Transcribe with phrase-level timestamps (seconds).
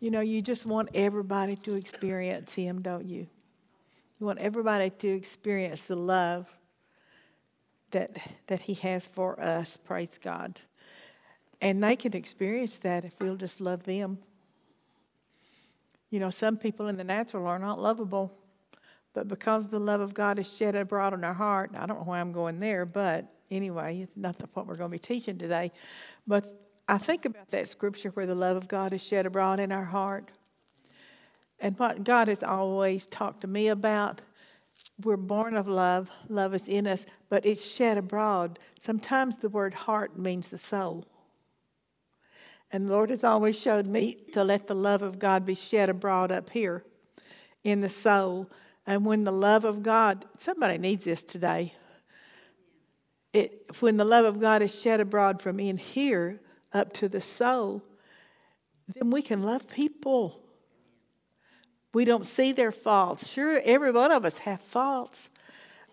[0.00, 3.26] You know, you just want everybody to experience Him, don't you?
[4.18, 6.46] You want everybody to experience the love
[7.92, 10.60] that, that He has for us, praise God.
[11.60, 14.18] And they can experience that if we'll just love them.
[16.10, 18.32] You know, some people in the natural are not lovable,
[19.14, 22.04] but because the love of God is shed abroad in our heart, I don't know
[22.04, 25.72] why I'm going there, but anyway, it's not what we're going to be teaching today.
[26.26, 26.46] But
[26.88, 29.84] I think about that scripture where the love of God is shed abroad in our
[29.84, 30.30] heart.
[31.58, 34.22] And what God has always talked to me about,
[35.02, 38.58] we're born of love, love is in us, but it's shed abroad.
[38.78, 41.06] Sometimes the word heart means the soul.
[42.70, 45.88] And the Lord has always showed me to let the love of God be shed
[45.88, 46.84] abroad up here
[47.64, 48.50] in the soul.
[48.86, 51.74] And when the love of God, somebody needs this today.
[53.32, 56.40] It, when the love of God is shed abroad from in here
[56.76, 57.82] up to the soul,
[58.94, 60.40] then we can love people.
[61.92, 63.28] We don't see their faults.
[63.28, 65.30] Sure, every one of us have faults.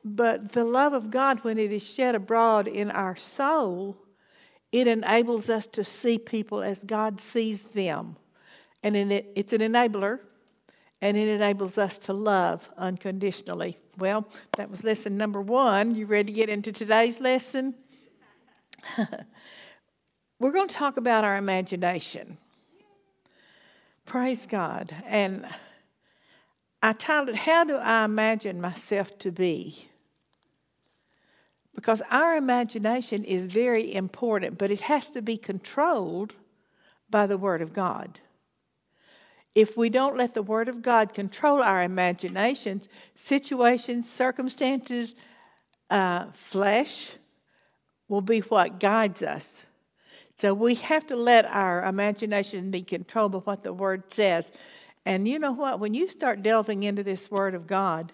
[0.05, 3.97] But the love of God, when it is shed abroad in our soul,
[4.71, 8.17] it enables us to see people as God sees them.
[8.81, 10.19] And it, it's an enabler,
[10.99, 13.77] and it enables us to love unconditionally.
[13.97, 14.27] Well,
[14.58, 15.95] that was lesson number one.
[15.95, 17.75] You ready to get into today's lesson?
[20.44, 22.38] We're going to talk about our imagination.
[24.05, 24.94] Praise God.
[25.05, 25.47] And
[26.81, 29.88] I titled, How Do I Imagine Myself to Be?
[31.73, 36.33] Because our imagination is very important, but it has to be controlled
[37.09, 38.19] by the Word of God.
[39.55, 45.16] If we don't let the Word of God control our imaginations, situations, circumstances,
[45.89, 47.14] uh, flesh
[48.09, 49.64] will be what guides us.
[50.44, 54.52] So we have to let our imagination be controlled by what the Word says.
[55.05, 55.80] And you know what?
[55.80, 58.11] When you start delving into this Word of God,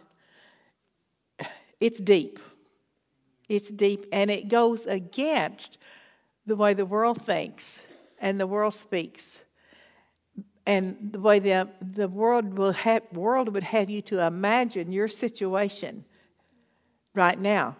[1.79, 2.37] it's deep.
[3.47, 5.79] It's deep, and it goes against
[6.45, 7.81] the way the world thinks
[8.19, 9.39] and the world speaks.
[10.67, 15.07] And the way the, the world, will have, world would have you to imagine your
[15.07, 16.05] situation
[17.15, 17.75] right now,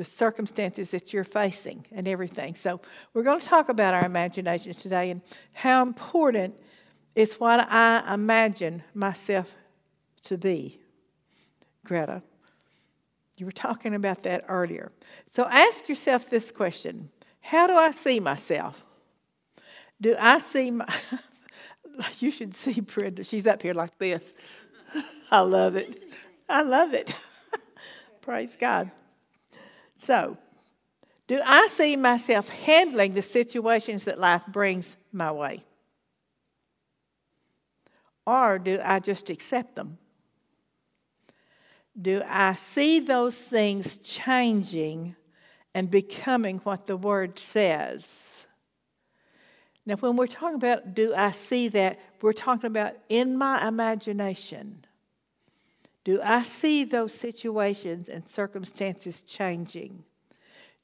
[0.00, 2.54] the circumstances that you're facing, and everything.
[2.54, 2.80] So,
[3.12, 5.20] we're going to talk about our imaginations today and
[5.52, 6.54] how important
[7.14, 9.54] it's what I imagine myself
[10.22, 10.80] to be,
[11.84, 12.22] Greta.
[13.36, 14.90] You were talking about that earlier.
[15.32, 17.10] So ask yourself this question
[17.42, 18.82] How do I see myself?
[20.00, 20.88] Do I see my.
[22.20, 23.22] you should see Brenda.
[23.22, 24.32] She's up here like this.
[25.30, 26.02] I love it.
[26.48, 27.14] I love it.
[28.22, 28.90] Praise God.
[30.00, 30.36] So,
[31.28, 35.60] do I see myself handling the situations that life brings my way?
[38.26, 39.98] Or do I just accept them?
[42.00, 45.16] do I see those things changing
[45.74, 48.46] and becoming what the Word says?
[49.86, 54.84] Now, when we're talking about do I see that, we're talking about in my imagination.
[56.04, 60.04] Do I see those situations and circumstances changing?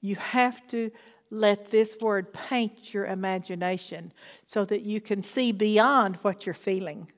[0.00, 0.90] You have to
[1.30, 4.12] let this word paint your imagination
[4.46, 7.10] so that you can see beyond what you're feeling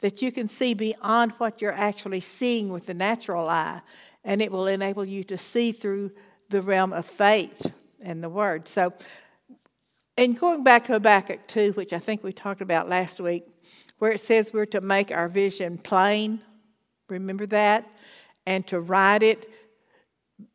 [0.00, 3.80] that you can see beyond what you're actually seeing with the natural eye,
[4.24, 6.10] and it will enable you to see through
[6.50, 8.68] the realm of faith and the Word.
[8.68, 8.92] So,
[10.16, 13.46] and going back to Habakkuk 2, which I think we talked about last week,
[13.98, 16.40] where it says we're to make our vision plain,
[17.08, 17.88] remember that?
[18.46, 19.50] And to write it,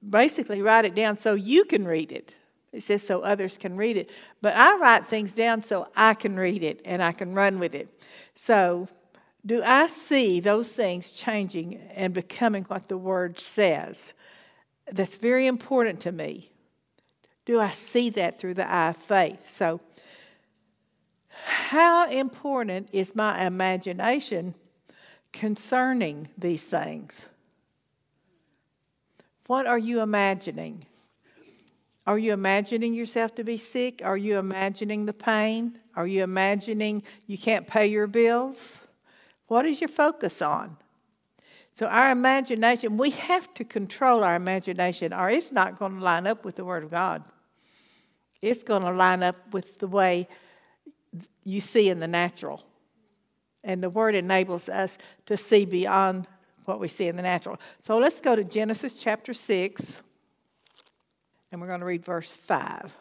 [0.07, 2.33] basically write it down so you can read it.
[2.71, 4.09] It says so others can read it.
[4.41, 7.75] But I write things down so I can read it and I can run with
[7.75, 7.89] it.
[8.33, 8.87] So
[9.45, 14.13] do I see those things changing and becoming what the Word says?
[14.91, 16.51] That's very important to me.
[17.45, 19.49] Do I see that through the eye of faith?
[19.49, 19.81] So,
[21.43, 24.53] how important is my imagination
[25.33, 27.25] concerning these things?
[29.47, 30.85] What are you imagining?
[32.07, 34.01] Are you imagining yourself to be sick?
[34.03, 35.77] Are you imagining the pain?
[35.95, 38.87] Are you imagining you can't pay your bills?
[39.47, 40.77] What is your focus on?
[41.73, 46.27] So, our imagination, we have to control our imagination, or it's not going to line
[46.27, 47.23] up with the Word of God.
[48.41, 50.27] It's going to line up with the way
[51.43, 52.63] you see in the natural.
[53.63, 56.27] And the Word enables us to see beyond
[56.65, 57.59] what we see in the natural.
[57.79, 59.97] So, let's go to Genesis chapter 6,
[61.51, 62.95] and we're going to read verse 5.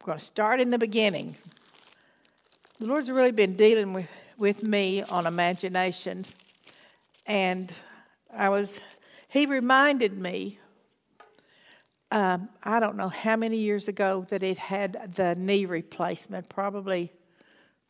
[0.00, 1.36] We're going to start in the beginning.
[2.78, 4.08] the Lord's really been dealing with,
[4.38, 6.36] with me on imaginations.
[7.26, 7.72] And
[8.34, 8.80] I was,
[9.28, 10.58] He reminded me,
[12.10, 17.12] um, I don't know how many years ago that it had the knee replacement, probably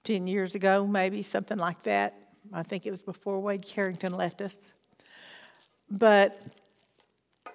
[0.05, 2.23] 10 years ago, maybe something like that.
[2.53, 4.59] I think it was before Wade Carrington left us.
[5.91, 6.43] But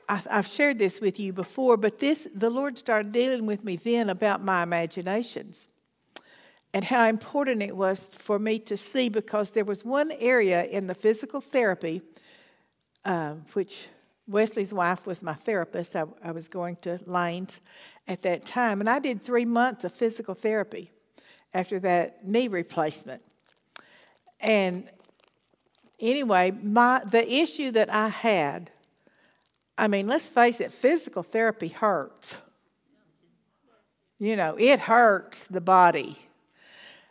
[0.09, 4.09] I've shared this with you before, but this the Lord started dealing with me then
[4.09, 5.67] about my imaginations
[6.73, 10.87] and how important it was for me to see because there was one area in
[10.87, 12.01] the physical therapy,
[13.05, 13.87] uh, which
[14.27, 15.95] Wesley's wife was my therapist.
[15.95, 17.61] I, I was going to Lanes
[18.07, 20.91] at that time, and I did three months of physical therapy
[21.53, 23.21] after that knee replacement.
[24.39, 24.89] And
[25.99, 28.71] anyway, my the issue that I had,
[29.77, 32.37] I mean, let's face it, physical therapy hurts.
[34.19, 36.17] You know, it hurts the body.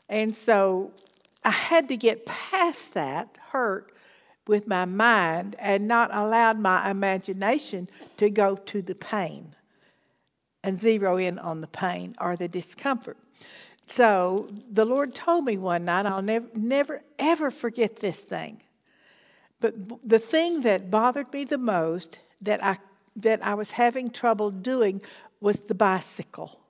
[0.08, 0.92] And so
[1.44, 3.92] I had to get past that hurt
[4.46, 9.54] with my mind and not allowed my imagination to go to the pain
[10.64, 13.16] and zero in on the pain or the discomfort.
[13.87, 18.62] So the Lord told me one night, I'll never, never, ever forget this thing.
[19.61, 19.75] But
[20.08, 22.79] the thing that bothered me the most that I,
[23.17, 25.02] that I was having trouble doing
[25.40, 26.61] was the bicycle.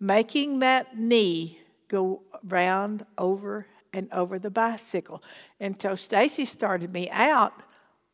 [0.00, 1.58] Making that knee
[1.88, 5.22] go round over and over the bicycle.
[5.60, 7.52] And so Stacy started me out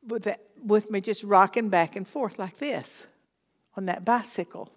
[0.07, 3.07] with, that, with me just rocking back and forth like this
[3.77, 4.73] on that bicycle.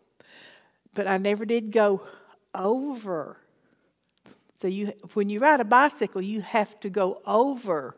[0.94, 2.02] But I never did go
[2.56, 3.38] over.
[4.60, 7.96] So you, when you ride a bicycle, you have to go over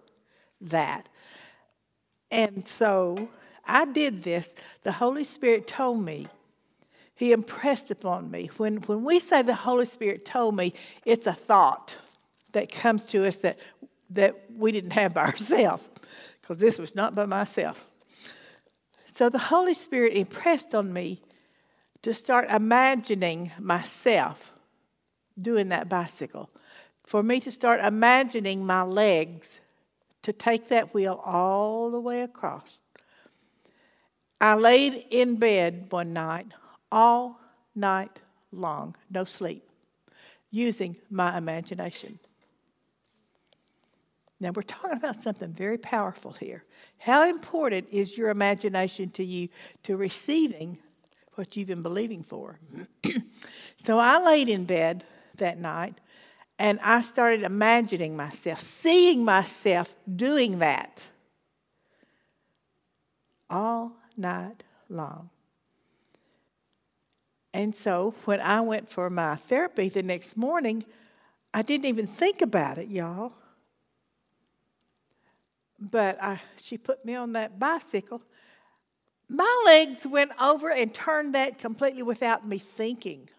[0.62, 1.10] that.
[2.32, 3.30] And so
[3.66, 4.56] I did this.
[4.84, 6.28] The Holy Spirit told me,
[7.14, 8.50] He impressed upon me.
[8.58, 10.74] When, when we say the Holy Spirit told me,
[11.06, 11.98] it's a thought
[12.54, 13.60] that comes to us that,
[14.10, 15.88] that we didn't have by ourselves,
[16.42, 17.88] because this was not by myself.
[19.14, 21.20] So the Holy Spirit impressed on me
[22.06, 24.54] to start imagining myself
[25.42, 26.52] doing that bicycle,
[27.04, 29.60] for me to start imagining my legs
[30.22, 32.80] to take that wheel all the way across.
[34.40, 36.46] I laid in bed one night,
[36.92, 37.40] all
[37.74, 38.22] night
[38.52, 39.68] long, no sleep,
[40.52, 42.20] using my imagination.
[44.40, 46.66] Now, we're talking about something very powerful here.
[47.00, 49.50] How important is your imagination to you
[49.82, 50.78] to receiving
[51.36, 52.60] what you've been believing for.
[53.84, 55.04] so I laid in bed
[55.38, 56.00] that night
[56.58, 61.06] and I started imagining myself, seeing myself doing that
[63.50, 65.30] all night long.
[67.54, 70.84] And so when I went for my therapy the next morning,
[71.54, 73.34] I didn't even think about it, y'all.
[75.80, 78.22] But I, she put me on that bicycle
[79.28, 83.30] my legs went over and turned that completely without me thinking.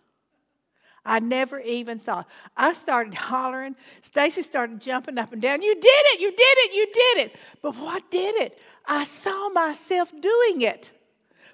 [1.05, 2.27] I never even thought.
[2.57, 3.77] I started hollering.
[4.01, 5.63] Stacy started jumping up and down.
[5.63, 7.37] You did it, you did it, you did it.
[7.63, 8.59] But what did it?
[8.85, 10.91] I saw myself doing it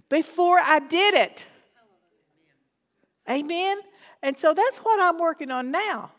[0.09, 1.47] before I did it.
[3.29, 3.79] Amen?
[4.23, 6.13] And so that's what I'm working on now.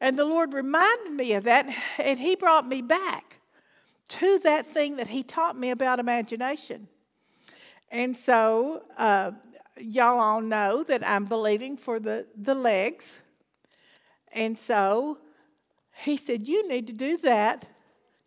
[0.00, 3.38] And the Lord reminded me of that, and He brought me back
[4.08, 6.88] to that thing that He taught me about imagination.
[7.90, 9.32] And so, uh,
[9.78, 13.18] y'all all know that I'm believing for the, the legs.
[14.32, 15.18] And so
[16.04, 17.66] he said, You need to do that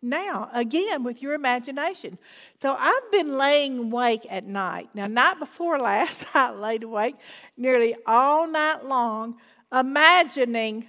[0.00, 2.18] now, again, with your imagination.
[2.60, 4.90] So I've been laying awake at night.
[4.94, 7.16] Now, night before last, I laid awake
[7.56, 9.36] nearly all night long,
[9.72, 10.88] imagining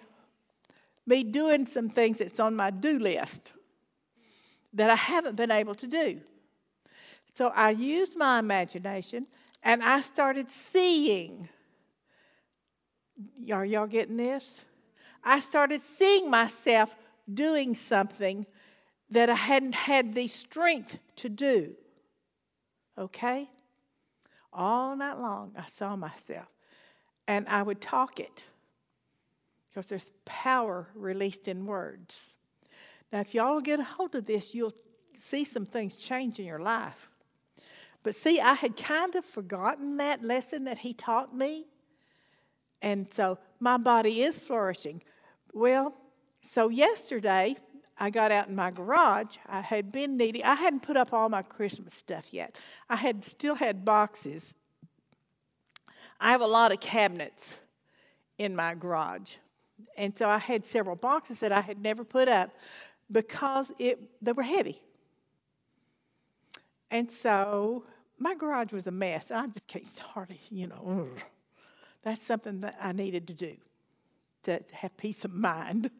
[1.05, 3.53] me doing some things that's on my do list
[4.73, 6.21] that I haven't been able to do.
[7.39, 9.25] So I used my imagination
[9.63, 11.47] and I started seeing.
[13.49, 14.59] Are y'all getting this?
[15.23, 16.97] I started seeing myself
[17.33, 18.45] doing something
[19.11, 21.75] that I hadn't had the strength to do.
[22.97, 23.49] Okay?
[24.51, 26.49] All night long, I saw myself.
[27.25, 28.43] And I would talk it
[29.69, 32.33] because there's power released in words.
[33.13, 34.75] Now, if y'all get a hold of this, you'll
[35.17, 37.08] see some things change in your life.
[38.03, 41.65] But see, I had kind of forgotten that lesson that he taught me.
[42.81, 45.01] And so my body is flourishing.
[45.53, 45.93] Well,
[46.41, 47.57] so yesterday,
[47.97, 49.37] I got out in my garage.
[49.47, 52.55] I had been needing, I hadn't put up all my Christmas stuff yet.
[52.89, 54.53] I had still had boxes.
[56.19, 57.57] I have a lot of cabinets
[58.37, 59.35] in my garage.
[59.97, 62.51] And so I had several boxes that I had never put up
[63.11, 64.81] because it, they were heavy.
[66.91, 67.83] And so
[68.17, 69.31] my garage was a mess.
[69.31, 71.09] I just can't hardly, you know,
[72.03, 73.55] that's something that I needed to do
[74.43, 75.91] to have peace of mind.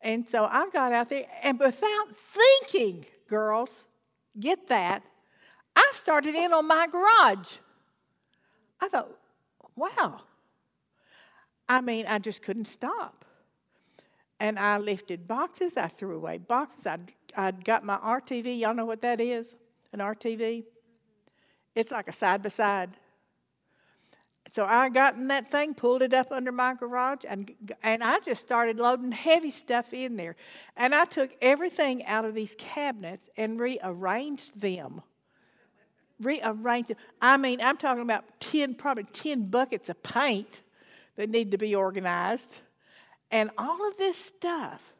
[0.00, 3.84] And so I got out there, and without thinking, girls,
[4.38, 5.02] get that,
[5.76, 7.58] I started in on my garage.
[8.80, 9.10] I thought,
[9.76, 10.22] wow.
[11.68, 13.24] I mean, I just couldn't stop.
[14.40, 16.86] And I lifted boxes, I threw away boxes.
[16.86, 16.98] I
[17.36, 18.58] I got my RTV.
[18.58, 19.54] Y'all know what that is?
[19.92, 20.64] An RTV?
[21.74, 22.90] It's like a side by side.
[24.52, 27.52] So I got in that thing, pulled it up under my garage, and,
[27.84, 30.34] and I just started loading heavy stuff in there.
[30.76, 35.02] And I took everything out of these cabinets and rearranged them.
[36.20, 36.96] Rearranged them.
[37.22, 40.62] I mean, I'm talking about 10, probably 10 buckets of paint
[41.14, 42.58] that need to be organized,
[43.30, 44.94] and all of this stuff.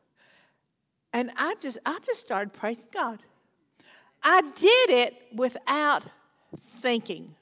[1.12, 3.18] And I just, I just started praising God.
[4.22, 6.04] I did it without
[6.80, 7.34] thinking.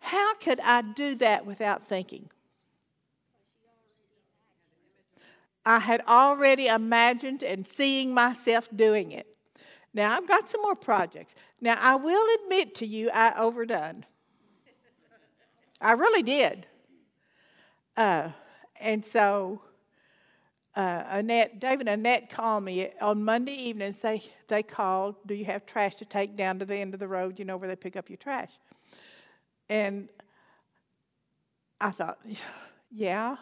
[0.00, 2.30] How could I do that without thinking?
[5.64, 9.26] I had already imagined and seeing myself doing it.
[9.92, 11.34] Now, I've got some more projects.
[11.60, 14.04] Now, I will admit to you, I overdone.
[15.80, 16.66] I really did.
[17.96, 18.30] Uh,
[18.78, 19.60] and so,
[20.76, 23.92] uh, Annette, David and Annette called me on Monday evening.
[23.92, 27.08] Say they called, "Do you have trash to take down to the end of the
[27.08, 27.38] road?
[27.38, 28.52] You know where they pick up your trash?"
[29.68, 30.08] And
[31.80, 32.18] I thought,
[32.90, 33.36] yeah.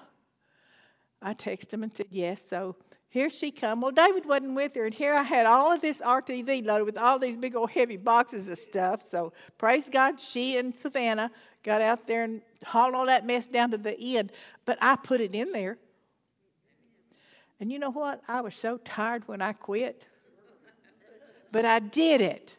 [1.23, 2.47] I texted him and said yes.
[2.47, 2.77] So
[3.09, 3.81] here she come.
[3.81, 6.99] Well, David wasn't with her, and here I had all of this RTV loaded with
[6.99, 9.09] all these big old heavy boxes of stuff.
[9.09, 11.31] So praise God, she and Savannah
[11.63, 14.33] got out there and hauled all that mess down to the end.
[14.67, 15.79] But I put it in there.
[17.65, 18.21] And you know what?
[18.29, 20.05] I was so tired when I quit.
[21.51, 22.57] But I did it.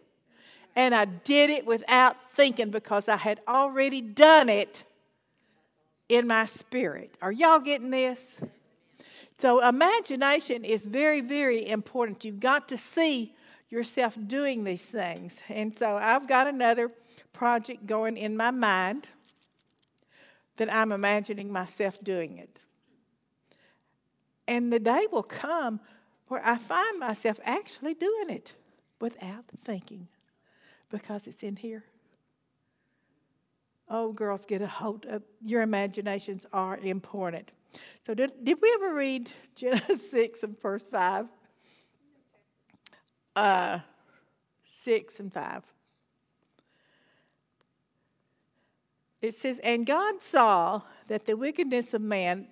[0.75, 4.83] And I did it without thinking because I had already done it
[6.09, 7.13] in my spirit.
[7.21, 8.41] Are y'all getting this?
[9.37, 12.25] So, imagination is very, very important.
[12.25, 13.35] You've got to see
[13.69, 15.37] yourself doing these things.
[15.49, 16.89] And so, I've got another
[17.31, 19.07] project going in my mind
[20.57, 22.59] that I'm imagining myself doing it.
[24.47, 25.79] And the day will come
[26.27, 28.55] where I find myself actually doing it
[28.99, 30.07] without thinking
[30.89, 31.83] because it's in here.
[33.87, 37.51] Oh, girls, get a hold of your imaginations are important.
[38.05, 41.27] So, did, did we ever read Genesis 6 and verse 5?
[43.35, 43.79] Uh,
[44.81, 45.63] 6 and 5.
[49.21, 52.47] It says, And God saw that the wickedness of man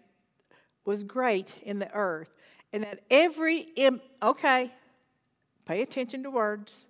[0.86, 2.36] was great in the earth,
[2.72, 4.72] and that every, Im- okay,
[5.66, 6.86] pay attention to words,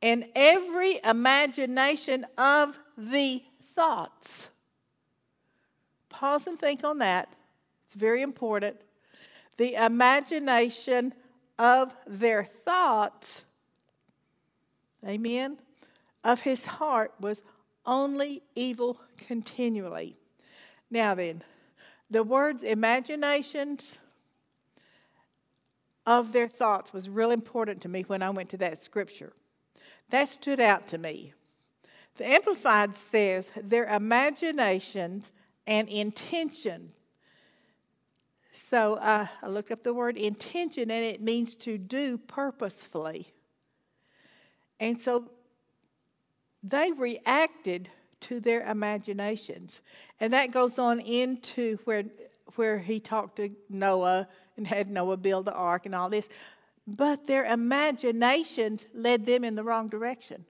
[0.00, 3.42] and every imagination of the
[3.74, 4.50] thoughts.
[6.08, 7.28] Pause and think on that.
[7.86, 8.76] It's very important.
[9.58, 11.12] The imagination
[11.58, 13.44] of their thoughts,
[15.06, 15.58] amen,
[16.24, 17.42] of his heart was
[17.84, 20.16] only evil continually.
[20.90, 21.42] Now then,
[22.12, 23.96] the words imaginations
[26.06, 29.32] of their thoughts was real important to me when I went to that scripture.
[30.10, 31.32] That stood out to me.
[32.18, 35.32] The Amplified says their imaginations
[35.66, 36.92] and intention.
[38.52, 43.28] So uh, I looked up the word intention, and it means to do purposefully.
[44.78, 45.30] And so
[46.62, 47.88] they reacted
[48.22, 49.80] to their imaginations.
[50.20, 52.04] And that goes on into where,
[52.56, 56.28] where he talked to Noah and had Noah build the ark and all this.
[56.86, 60.44] But their imaginations led them in the wrong direction.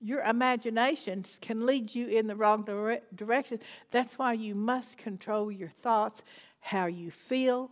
[0.00, 3.60] Your imaginations can lead you in the wrong dire- direction.
[3.90, 6.22] That's why you must control your thoughts,
[6.60, 7.70] how you feel,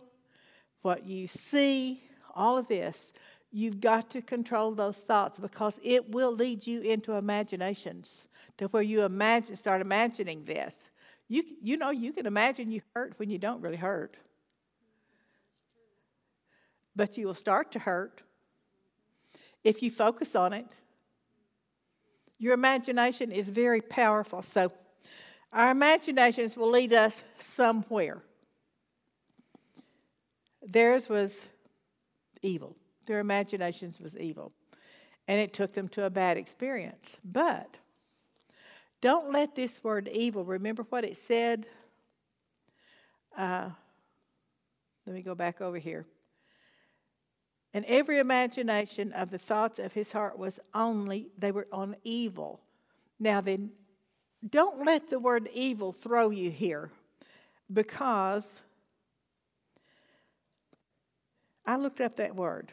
[0.81, 2.03] what you see,
[2.35, 3.13] all of this.
[3.55, 8.25] You've got to control those thoughts because it will lead you into imaginations
[8.57, 10.89] to where you imagine, start imagining this.
[11.27, 14.17] You, you know, you can imagine you hurt when you don't really hurt.
[16.95, 18.23] But you will start to hurt
[19.63, 20.65] if you focus on it.
[22.39, 24.41] Your imagination is very powerful.
[24.41, 24.71] So,
[25.51, 28.23] our imaginations will lead us somewhere.
[30.63, 31.45] Theirs was
[32.41, 32.75] evil.
[33.05, 34.51] Their imaginations was evil.
[35.27, 37.17] And it took them to a bad experience.
[37.23, 37.77] But
[39.03, 41.65] Don't let this word evil, remember what it said?
[43.37, 43.69] Uh,
[45.05, 46.05] let me go back over here.
[47.73, 52.61] And every imagination of the thoughts of his heart was only, they were on evil.
[53.19, 53.71] Now then,
[54.49, 56.89] don't let the word evil throw you here
[57.73, 58.61] because
[61.65, 62.71] I looked up that word.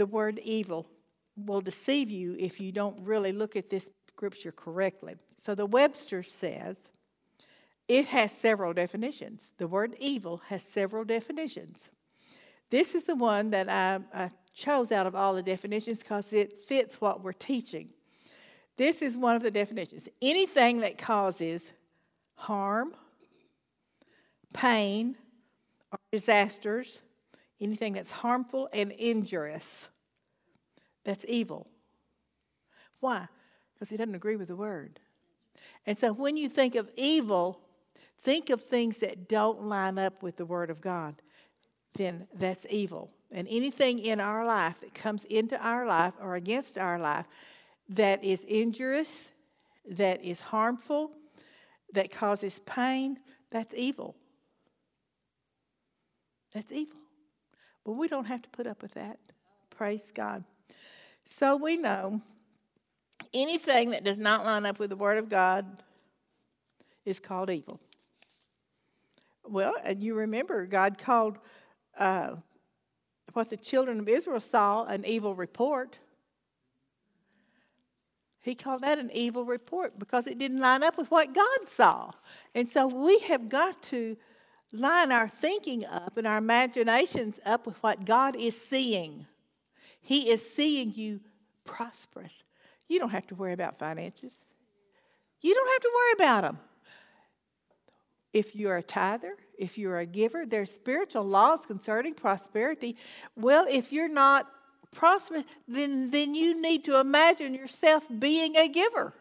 [0.00, 0.86] The word evil
[1.36, 5.16] will deceive you if you don't really look at this scripture correctly.
[5.36, 6.88] So the Webster says
[7.86, 9.50] it has several definitions.
[9.58, 11.90] The word evil has several definitions.
[12.70, 16.58] This is the one that I, I chose out of all the definitions because it
[16.62, 17.90] fits what we're teaching.
[18.78, 21.72] This is one of the definitions anything that causes
[22.36, 22.94] harm,
[24.54, 25.14] pain,
[25.92, 27.02] or disasters,
[27.60, 29.88] anything that's harmful and injurious,
[31.04, 31.66] that's evil.
[33.00, 33.28] Why?
[33.74, 35.00] Because he doesn't agree with the word.
[35.86, 37.60] And so when you think of evil,
[38.22, 41.16] think of things that don't line up with the word of God.
[41.94, 43.10] Then that's evil.
[43.30, 47.26] And anything in our life that comes into our life or against our life
[47.88, 49.30] that is injurious,
[49.88, 51.12] that is harmful,
[51.92, 53.18] that causes pain,
[53.50, 54.14] that's evil.
[56.52, 56.99] That's evil.
[57.84, 59.18] But we don't have to put up with that.
[59.70, 60.44] Praise God.
[61.24, 62.20] So we know
[63.32, 65.82] anything that does not line up with the Word of God
[67.04, 67.80] is called evil.
[69.48, 71.38] Well, and you remember God called
[71.98, 72.36] uh,
[73.32, 75.98] what the children of Israel saw an evil report.
[78.40, 82.10] He called that an evil report because it didn't line up with what God saw.
[82.54, 84.16] And so we have got to
[84.72, 89.26] line our thinking up and our imaginations up with what God is seeing.
[90.00, 91.20] He is seeing you
[91.64, 92.44] prosperous.
[92.88, 94.44] You don't have to worry about finances,
[95.40, 96.58] you don't have to worry about them.
[98.32, 102.96] If you're a tither, if you're a giver, there's spiritual laws concerning prosperity.
[103.34, 104.46] Well, if you're not
[104.92, 109.14] prosperous, then, then you need to imagine yourself being a giver.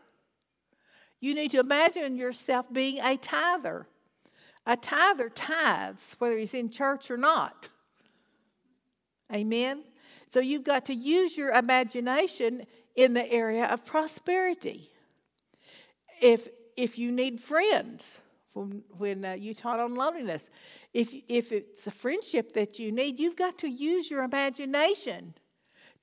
[1.20, 3.88] You need to imagine yourself being a tither.
[4.70, 7.70] A tither tithes, whether he's in church or not.
[9.34, 9.82] Amen?
[10.30, 14.92] So you've got to use your imagination in the area of prosperity.
[16.22, 18.22] If, if you need friends,
[18.54, 20.52] when, when uh, you taught on loneliness,
[20.94, 25.34] if, if it's a friendship that you need, you've got to use your imagination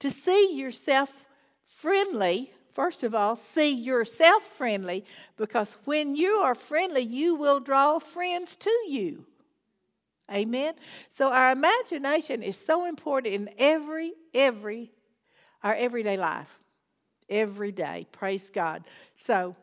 [0.00, 1.24] to see yourself
[1.66, 2.52] friendly.
[2.76, 5.06] First of all, see yourself friendly
[5.38, 9.24] because when you are friendly, you will draw friends to you.
[10.30, 10.74] Amen.
[11.08, 14.92] So our imagination is so important in every every
[15.62, 16.58] our everyday life.
[17.30, 18.08] Every day.
[18.12, 18.84] Praise God.
[19.16, 19.56] So,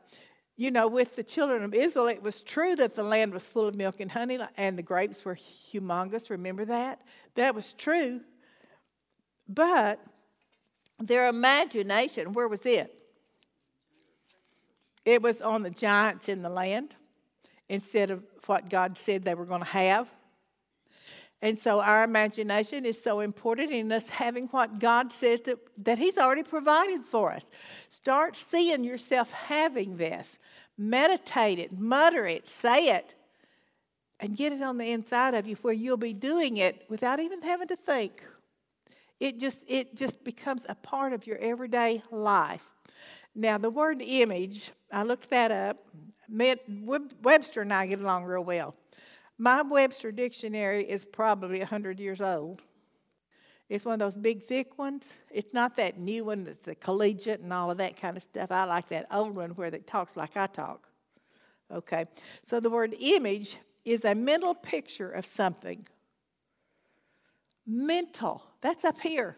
[0.56, 3.68] you know, with the children of Israel, it was true that the land was full
[3.68, 6.32] of milk and honey and the grapes were humongous.
[6.32, 7.04] Remember that?
[7.36, 8.22] That was true.
[9.48, 10.00] But
[11.00, 13.02] their imagination, where was it?
[15.06, 16.96] It was on the giants in the land
[17.70, 20.10] instead of what God said they were going to have.
[21.42, 25.98] And so our imagination is so important in us having what God says that, that
[25.98, 27.46] He's already provided for us.
[27.90, 30.40] Start seeing yourself having this.
[30.78, 33.14] Meditate it, mutter it, say it,
[34.22, 37.42] and get it on the inside of you where you'll be doing it without even
[37.42, 38.24] having to think.
[39.20, 42.66] It just, it just becomes a part of your everyday life.
[43.36, 45.78] Now, the word image, I looked that up.
[46.30, 48.76] Webster and I get along real well.
[49.38, 52.62] My Webster dictionary is probably 100 years old.
[53.70, 55.14] It's one of those big, thick ones.
[55.32, 58.52] It's not that new one that's the collegiate and all of that kind of stuff.
[58.52, 60.88] I like that old one where it talks like I talk.
[61.72, 62.06] Okay,
[62.44, 65.88] so the word image is a mental picture of something.
[67.66, 69.38] Mental, that's up here.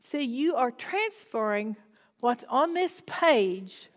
[0.00, 1.76] See, you are transferring
[2.20, 3.88] what's on this page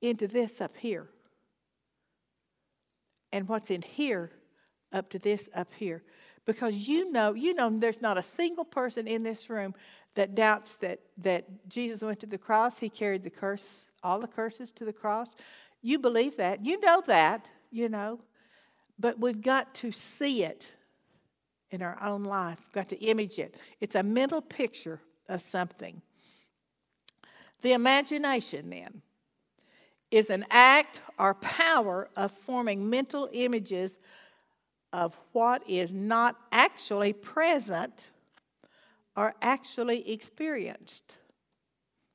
[0.00, 1.06] into this up here
[3.32, 4.30] and what's in here
[4.92, 6.02] up to this up here.
[6.46, 9.74] Because you know, you know there's not a single person in this room
[10.14, 14.26] that doubts that, that Jesus went to the cross, he carried the curse, all the
[14.26, 15.30] curses to the cross.
[15.82, 16.64] You believe that.
[16.64, 18.20] You know that, you know.
[18.98, 20.66] But we've got to see it
[21.70, 22.58] in our own life.
[22.66, 23.54] We've got to image it.
[23.80, 26.02] It's a mental picture of something.
[27.62, 29.02] The imagination, then
[30.10, 33.98] is an act or power of forming mental images
[34.92, 38.10] of what is not actually present
[39.16, 41.18] or actually experienced.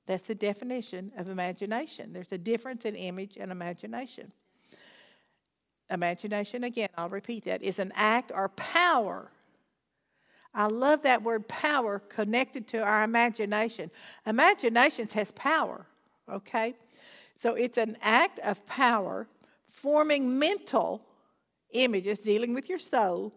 [0.08, 2.12] That's the definition of imagination.
[2.12, 4.32] There's a difference in image and imagination.
[5.90, 9.32] Imagination, again, I'll repeat that, is an act or power.
[10.56, 13.92] I love that word power connected to our imagination.
[14.26, 15.86] Imaginations has power,
[16.32, 16.76] okay?
[17.36, 19.28] So it's an act of power
[19.68, 21.06] forming mental
[21.74, 23.34] images dealing with your soul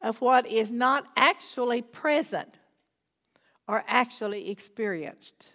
[0.00, 2.48] of what is not actually present
[3.68, 5.52] or actually experienced.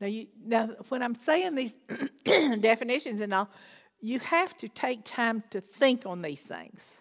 [0.00, 1.76] Now, you, now when I'm saying these
[2.24, 3.50] definitions and all,
[4.00, 6.94] you have to take time to think on these things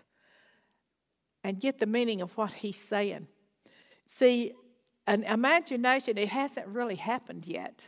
[1.48, 3.26] and get the meaning of what he's saying.
[4.06, 4.52] See,
[5.08, 7.86] an imagination, it hasn't really happened yet.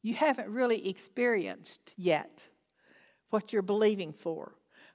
[0.00, 2.48] You haven't really experienced yet
[3.28, 4.54] what you're believing for,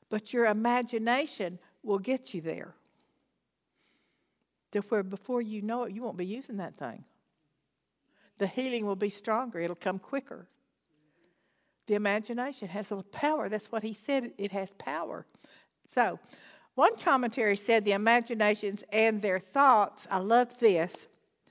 [0.10, 2.74] but your imagination will get you there.
[4.72, 7.04] To where before you know it, you won't be using that thing.
[8.40, 10.48] The healing will be stronger, it'll come quicker.
[11.86, 13.50] The imagination has a power.
[13.50, 15.28] That's what he said, it has power.
[15.86, 16.20] So,
[16.76, 21.08] one commentary said the imaginations and their thoughts, I love this,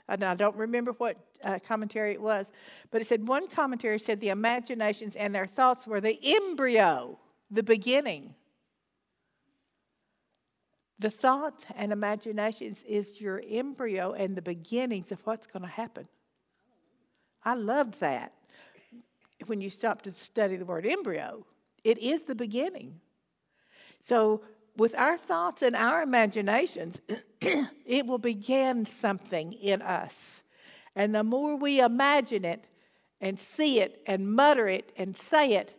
[0.09, 2.51] and I don't remember what uh, commentary it was,
[2.91, 7.19] but it said one commentary said the imaginations and their thoughts were the embryo,
[7.51, 8.35] the beginning.
[10.99, 16.09] The thoughts and imaginations is your embryo and the beginnings of what's going to happen.
[17.43, 18.35] I loved that
[19.47, 21.47] when you stop to study the word embryo.
[21.85, 23.01] It is the beginning.
[24.01, 24.43] So,
[24.81, 27.03] with our thoughts and our imaginations,
[27.85, 30.43] it will begin something in us.
[30.97, 32.67] And the more we imagine it
[33.21, 35.75] and see it and mutter it and say it,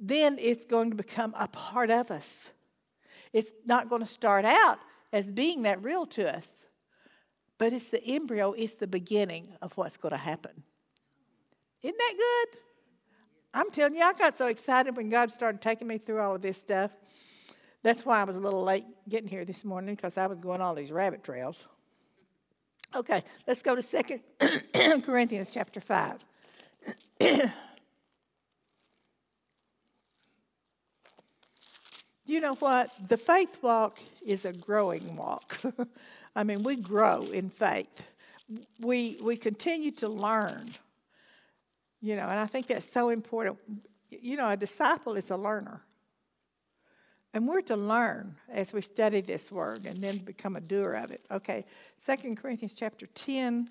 [0.00, 2.50] then it's going to become a part of us.
[3.34, 4.78] It's not going to start out
[5.12, 6.64] as being that real to us,
[7.58, 10.62] but it's the embryo, it's the beginning of what's going to happen.
[11.82, 12.60] Isn't that good?
[13.52, 16.40] I'm telling you, I got so excited when God started taking me through all of
[16.40, 16.92] this stuff.
[17.82, 20.60] That's why I was a little late getting here this morning because I was going
[20.60, 21.64] all these rabbit trails.
[22.96, 24.22] Okay, let's go to Second
[25.04, 26.18] Corinthians chapter 5.
[32.24, 32.90] you know what?
[33.08, 35.60] The faith walk is a growing walk.
[36.36, 38.02] I mean, we grow in faith.
[38.80, 40.70] We, we continue to learn.
[42.00, 43.58] You know, and I think that's so important.
[44.10, 45.82] You know, a disciple is a learner.
[47.34, 51.10] And we're to learn as we study this word and then become a doer of
[51.10, 51.24] it.
[51.30, 51.64] Okay,
[51.98, 53.68] Second Corinthians chapter 10,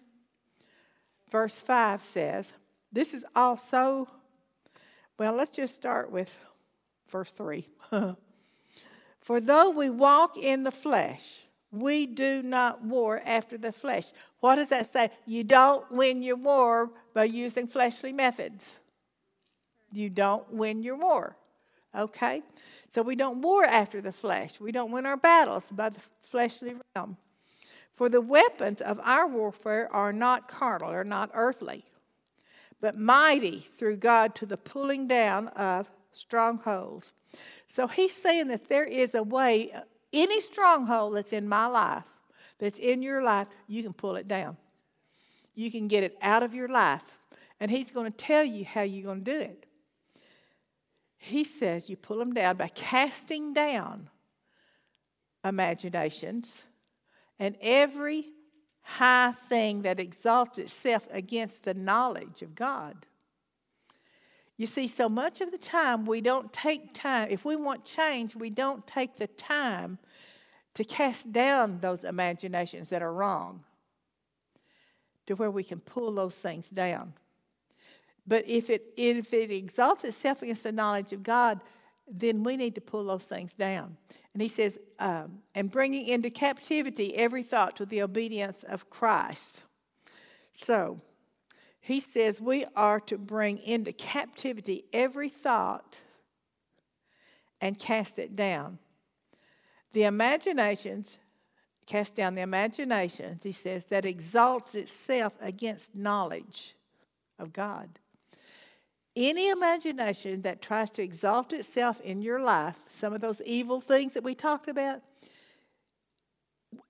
[1.31, 2.53] verse 5 says,
[2.91, 4.07] This is also,
[5.17, 6.29] well, let's just start with
[7.09, 7.67] verse 3.
[9.19, 11.41] For though we walk in the flesh,
[11.71, 14.11] we do not war after the flesh.
[14.39, 15.09] What does that say?
[15.25, 18.79] You don't win your war by using fleshly methods.
[19.91, 21.35] You don't win your war.
[21.97, 22.43] Okay?
[22.89, 24.59] So we don't war after the flesh.
[24.59, 27.17] We don't win our battles by the fleshly realm.
[27.95, 31.83] For the weapons of our warfare are not carnal, are not earthly,
[32.79, 37.11] but mighty through God to the pulling down of strongholds.
[37.67, 39.73] So he's saying that there is a way,
[40.13, 42.03] any stronghold that's in my life,
[42.59, 44.57] that's in your life, you can pull it down.
[45.55, 47.17] You can get it out of your life.
[47.59, 49.65] And he's going to tell you how you're going to do it.
[51.17, 54.09] He says you pull them down by casting down
[55.43, 56.63] imaginations
[57.39, 58.25] and every
[58.81, 63.05] high thing that exalts itself against the knowledge of God.
[64.55, 67.27] You see, so much of the time we don't take time.
[67.29, 69.99] If we want change, we don't take the time
[70.73, 73.63] to cast down those imaginations that are wrong
[75.27, 77.13] to where we can pull those things down.
[78.27, 81.61] But if it, if it exalts itself against the knowledge of God,
[82.07, 83.97] then we need to pull those things down.
[84.33, 89.63] And he says, um, and bringing into captivity every thought to the obedience of Christ.
[90.57, 90.97] So
[91.79, 96.01] he says we are to bring into captivity every thought
[97.61, 98.77] and cast it down.
[99.93, 101.17] The imaginations,
[101.85, 106.75] cast down the imaginations, he says, that exalts itself against knowledge
[107.39, 107.89] of God.
[109.19, 114.13] Any imagination that tries to exalt itself in your life, some of those evil things
[114.13, 115.01] that we talked about,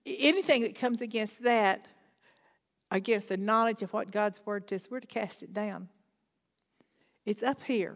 [0.06, 1.88] anything that comes against that,
[2.92, 5.88] against the knowledge of what God's word says, we're to cast it down.
[7.26, 7.96] It's up here.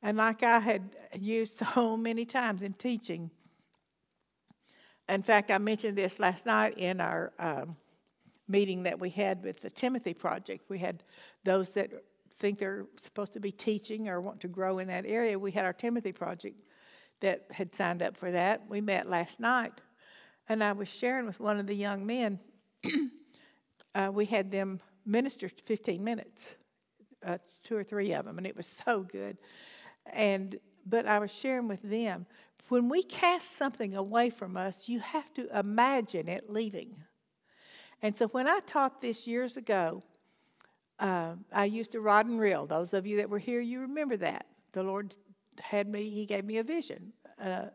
[0.00, 3.32] And like I had used so many times in teaching,
[5.08, 7.74] in fact, I mentioned this last night in our um,
[8.46, 10.62] meeting that we had with the Timothy Project.
[10.68, 11.02] We had
[11.42, 11.90] those that
[12.32, 15.38] think they're supposed to be teaching or want to grow in that area.
[15.38, 16.56] We had our Timothy Project
[17.20, 18.62] that had signed up for that.
[18.68, 19.72] We met last night,
[20.48, 22.40] and I was sharing with one of the young men.
[23.94, 26.54] uh, we had them minister 15 minutes,
[27.24, 29.38] uh, two or three of them, and it was so good.
[30.06, 32.26] And but I was sharing with them
[32.72, 36.96] when we cast something away from us, you have to imagine it leaving.
[38.00, 40.02] And so when I taught this years ago,
[41.02, 42.64] uh, I used a rod and reel.
[42.64, 44.46] Those of you that were here, you remember that.
[44.72, 45.16] The Lord
[45.60, 47.12] had me, He gave me a vision
[47.42, 47.66] uh,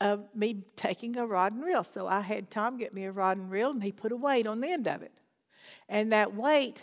[0.00, 1.82] of me taking a rod and reel.
[1.82, 4.46] So I had Tom get me a rod and reel, and he put a weight
[4.46, 5.12] on the end of it.
[5.88, 6.82] And that weight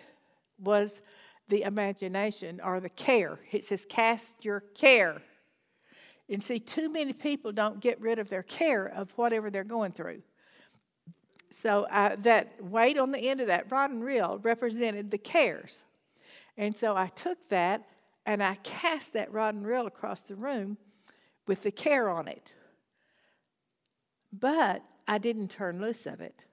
[0.59, 1.01] was
[1.47, 3.39] the imagination or the care.
[3.51, 5.21] It says, Cast your care.
[6.29, 9.93] And see, too many people don't get rid of their care of whatever they're going
[9.93, 10.23] through.
[11.53, 15.83] So uh, that weight on the end of that rod and reel represented the cares.
[16.57, 17.87] And so I took that
[18.25, 20.77] and I cast that rod and reel across the room
[21.45, 22.51] with the care on it.
[24.31, 26.43] But I didn't turn loose of it.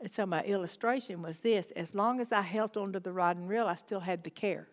[0.00, 3.48] And so my illustration was this as long as I held onto the rod and
[3.48, 4.68] reel, I still had the care.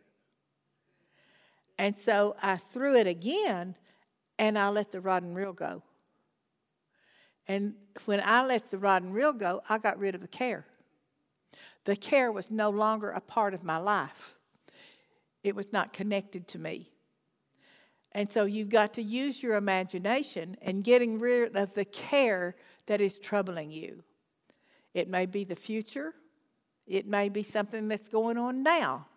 [1.78, 3.76] And so I threw it again
[4.40, 5.84] and I let the rod and reel go.
[7.48, 10.66] And when I let the rod and reel go, I got rid of the care.
[11.86, 14.36] The care was no longer a part of my life,
[15.44, 16.90] it was not connected to me.
[18.12, 22.56] And so you've got to use your imagination and getting rid of the care
[22.86, 24.04] that is troubling you.
[24.94, 26.14] It may be the future,
[26.88, 29.08] it may be something that's going on now,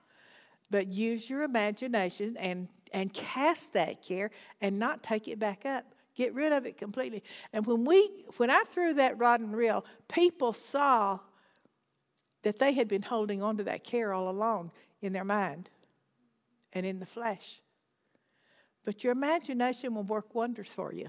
[0.69, 5.85] but use your imagination and, and cast that care and not take it back up.
[6.19, 7.23] Get rid of it completely.
[7.53, 11.21] And when we when I threw that rod and reel, people saw
[12.43, 15.71] that they had been holding on to that care all along in their mind
[16.73, 17.61] and in the flesh.
[18.85, 21.09] But your imagination will work wonders for you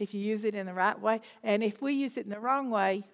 [0.00, 1.20] if you use it in the right way.
[1.44, 3.04] And if we use it in the wrong way,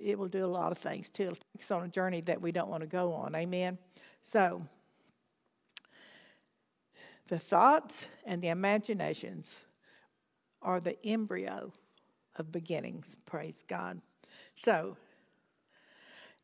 [0.00, 1.24] it will do a lot of things too.
[1.24, 3.34] It'll take us on a journey that we don't want to go on.
[3.34, 3.76] Amen.
[4.22, 4.62] So,
[7.26, 9.64] the thoughts and the imaginations
[10.62, 11.72] are the embryo
[12.36, 13.16] of beginnings.
[13.26, 14.00] Praise God.
[14.56, 14.96] So,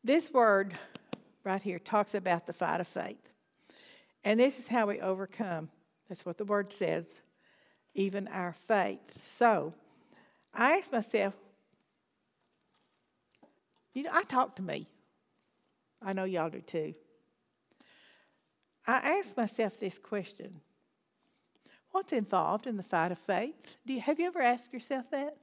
[0.03, 0.77] this word
[1.43, 3.29] right here talks about the fight of faith.
[4.23, 5.69] And this is how we overcome.
[6.09, 7.19] That's what the word says,
[7.93, 9.25] even our faith.
[9.25, 9.73] So,
[10.53, 11.33] I asked myself,
[13.93, 14.87] you know, I talk to me.
[16.01, 16.93] I know y'all do too.
[18.85, 20.59] I asked myself this question
[21.93, 23.77] What's involved in the fight of faith?
[23.85, 25.37] Do you, have you ever asked yourself that?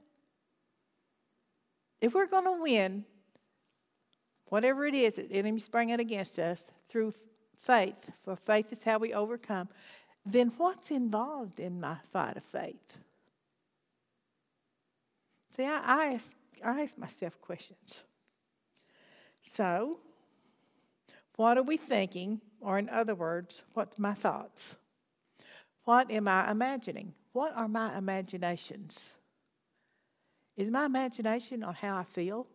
[2.01, 3.05] If we're going to win,
[4.47, 7.13] whatever it is that the enemy's bringing against us through
[7.61, 9.69] faith, for faith is how we overcome,
[10.25, 12.97] then what's involved in my fight of faith?
[15.55, 18.03] See, I, I, ask, I ask myself questions.
[19.41, 19.99] So,
[21.37, 22.41] what are we thinking?
[22.59, 24.75] Or, in other words, what's my thoughts?
[25.85, 27.13] What am I imagining?
[27.33, 29.11] What are my imaginations?
[30.57, 32.45] Is my imagination on how I feel?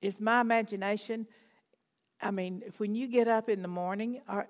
[0.00, 1.26] Is my imagination,
[2.20, 4.48] I mean, when you get up in the morning, are,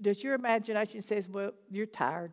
[0.00, 2.32] does your imagination says, well, you're tired.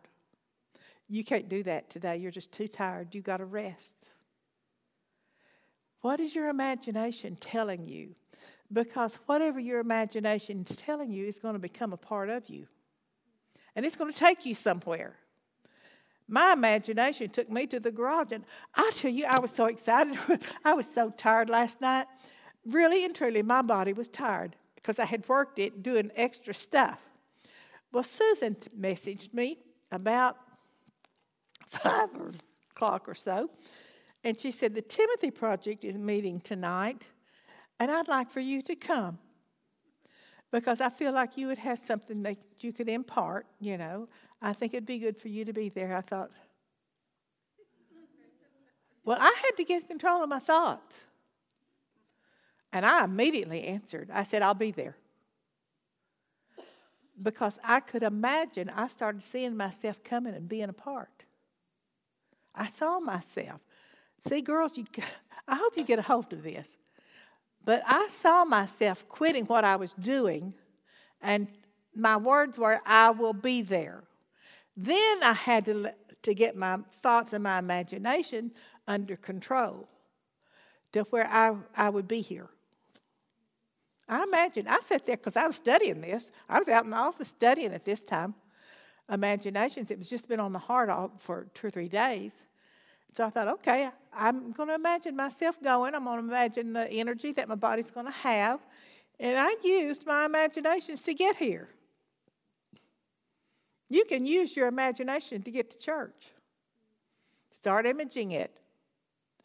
[1.08, 2.16] You can't do that today.
[2.16, 3.14] You're just too tired.
[3.14, 3.94] You got to rest.
[6.00, 8.14] What is your imagination telling you?
[8.72, 12.66] Because whatever your imagination is telling you is going to become a part of you
[13.74, 15.16] and it's going to take you somewhere.
[16.28, 20.18] My imagination took me to the garage, and I tell you, I was so excited.
[20.64, 22.06] I was so tired last night.
[22.64, 27.00] Really and truly, my body was tired because I had worked it doing extra stuff.
[27.92, 29.58] Well, Susan messaged me
[29.90, 30.36] about
[31.68, 32.08] five
[32.70, 33.50] o'clock or so,
[34.24, 37.02] and she said, The Timothy Project is meeting tonight,
[37.78, 39.18] and I'd like for you to come
[40.52, 44.06] because I feel like you would have something that you could impart, you know.
[44.40, 45.96] I think it'd be good for you to be there.
[45.96, 46.30] I thought,
[49.04, 51.04] well, I had to get control of my thoughts.
[52.72, 54.10] And I immediately answered.
[54.12, 54.96] I said, I'll be there.
[57.20, 61.24] Because I could imagine, I started seeing myself coming and being a part.
[62.54, 63.60] I saw myself.
[64.18, 64.84] See, girls, you,
[65.48, 66.76] I hope you get a hold of this.
[67.64, 70.54] But I saw myself quitting what I was doing,
[71.20, 71.48] and
[71.94, 74.02] my words were, I will be there.
[74.76, 78.52] Then I had to, to get my thoughts and my imagination
[78.88, 79.88] under control.
[80.92, 82.48] to where I, I would be here.
[84.08, 86.30] I imagine, I sat there because I was studying this.
[86.48, 88.34] I was out in the office studying at this time.
[89.10, 92.44] Imaginations, it was just been on the heart all, for two or three days.
[93.12, 95.94] So I thought, okay, I'm going to imagine myself going.
[95.94, 98.60] I'm going to imagine the energy that my body's going to have.
[99.20, 101.68] And I used my imaginations to get here.
[103.90, 106.30] You can use your imagination to get to church.
[107.50, 108.50] Start imaging it.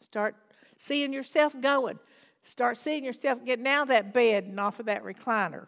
[0.00, 0.34] Start
[0.78, 1.98] seeing yourself going.
[2.44, 5.66] Start seeing yourself getting out of that bed and off of that recliner.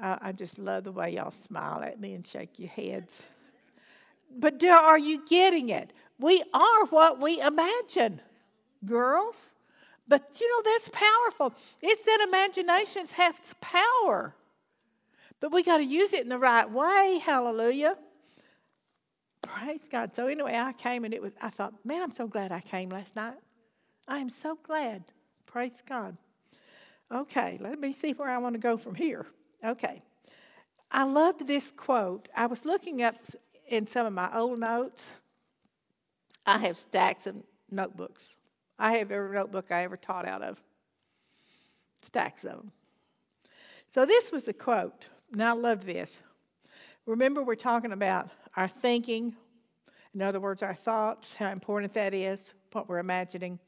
[0.00, 3.26] I, I just love the way y'all smile at me and shake your heads.
[4.36, 5.92] But are you getting it?
[6.18, 8.20] We are what we imagine,
[8.84, 9.52] girls.
[10.06, 11.54] But you know, that's powerful.
[11.82, 14.34] It's that imaginations have power.
[15.40, 17.20] But we got to use it in the right way.
[17.24, 17.96] Hallelujah.
[19.42, 20.14] Praise God.
[20.14, 22.88] So anyway, I came and it was I thought, man, I'm so glad I came
[22.88, 23.36] last night.
[24.08, 25.04] I am so glad.
[25.46, 26.16] Praise God.
[27.12, 29.26] Okay, let me see where I want to go from here.
[29.64, 30.02] Okay.
[30.90, 32.28] I loved this quote.
[32.36, 33.16] I was looking up
[33.68, 35.10] in some of my old notes.
[36.46, 37.36] I have stacks of
[37.70, 38.36] notebooks.
[38.78, 40.60] I have every notebook I ever taught out of.
[42.02, 42.72] Stacks of them.
[43.88, 45.08] So this was the quote.
[45.32, 46.20] and I love this.
[47.06, 49.36] Remember, we're talking about our thinking,
[50.14, 53.58] in other words, our thoughts, how important that is, what we're imagining.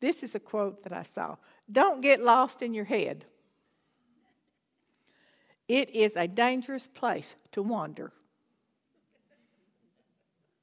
[0.00, 1.36] This is a quote that I saw
[1.70, 3.24] Don't get lost in your head.
[5.68, 8.12] It is a dangerous place to wander.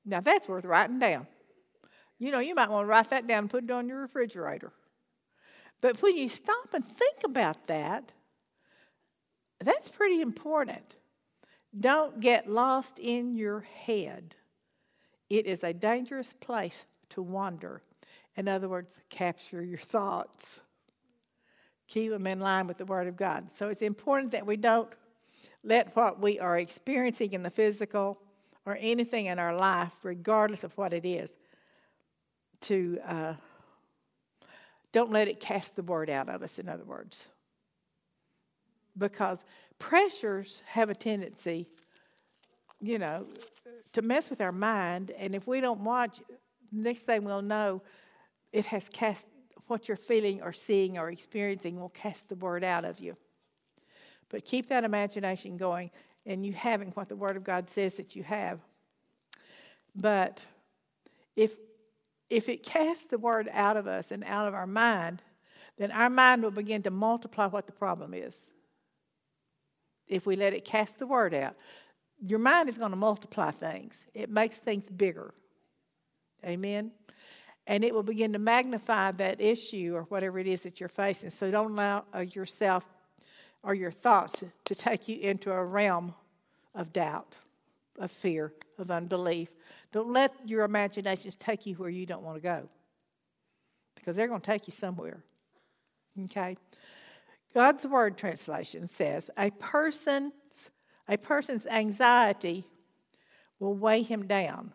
[0.06, 1.28] Now, that's worth writing down.
[2.20, 4.72] You know, you might want to write that down and put it on your refrigerator.
[5.82, 8.12] But when you stop and think about that,
[9.60, 10.96] that's pretty important.
[11.78, 14.36] Don't get lost in your head.
[15.30, 17.82] It is a dangerous place to wander.
[18.36, 20.60] In other words, capture your thoughts.
[21.88, 23.52] Keep them in line with the Word of God.
[23.52, 24.90] So it's important that we don't
[25.64, 28.22] let what we are experiencing in the physical
[28.66, 31.36] or anything in our life, regardless of what it is,
[32.62, 33.34] to uh,
[34.92, 37.26] don't let it cast the word out of us, in other words
[38.98, 39.44] because
[39.80, 41.68] pressures have a tendency,
[42.80, 43.26] you know,
[43.94, 45.12] to mess with our mind.
[45.18, 46.22] And if we don't watch,
[46.72, 47.82] next thing we'll know,
[48.52, 49.28] it has cast
[49.68, 53.16] what you're feeling or seeing or experiencing will cast the word out of you.
[54.30, 55.92] But keep that imagination going
[56.26, 58.60] and you having what the Word of God says that you have.
[59.96, 60.44] But
[61.36, 61.56] if
[62.30, 65.22] if it casts the word out of us and out of our mind,
[65.78, 68.52] then our mind will begin to multiply what the problem is
[70.08, 71.56] if we let it cast the word out.
[72.26, 75.34] Your mind is going to multiply things, it makes things bigger.
[76.46, 76.92] Amen.
[77.66, 81.30] And it will begin to magnify that issue or whatever it is that you're facing.
[81.30, 82.84] So don't allow uh, yourself
[83.64, 86.14] or your thoughts to take you into a realm
[86.76, 87.38] of doubt,
[87.98, 89.50] of fear, of unbelief.
[89.92, 92.68] Don't let your imaginations take you where you don't want to go
[93.96, 95.24] because they're going to take you somewhere.
[96.26, 96.58] Okay?
[97.54, 100.34] God's Word translation says a person's,
[101.08, 102.66] a person's anxiety
[103.60, 104.74] will weigh him down,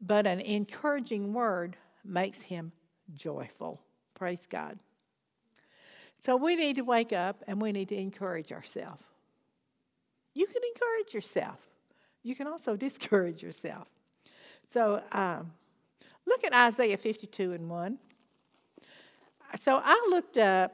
[0.00, 2.72] but an encouraging word makes him
[3.14, 3.80] joyful.
[4.14, 4.78] Praise God.
[6.24, 9.04] So we need to wake up and we need to encourage ourselves.
[10.32, 11.58] You can encourage yourself.
[12.22, 13.88] You can also discourage yourself.
[14.70, 15.52] So um,
[16.24, 17.98] look at Isaiah 52 and 1.
[19.60, 20.72] So I looked up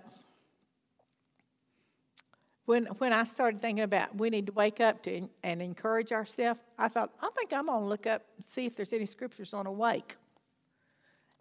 [2.66, 6.60] when, when I started thinking about we need to wake up to and encourage ourselves,
[6.78, 9.52] I thought, I think I'm going to look up and see if there's any scriptures
[9.52, 10.14] on awake.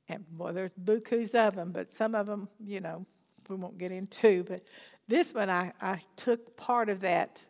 [0.08, 3.06] And boy, there's bukus of them, but some of them, you know,
[3.49, 4.43] we won't get into.
[4.43, 4.63] But
[5.07, 7.41] this one, I, I took part of that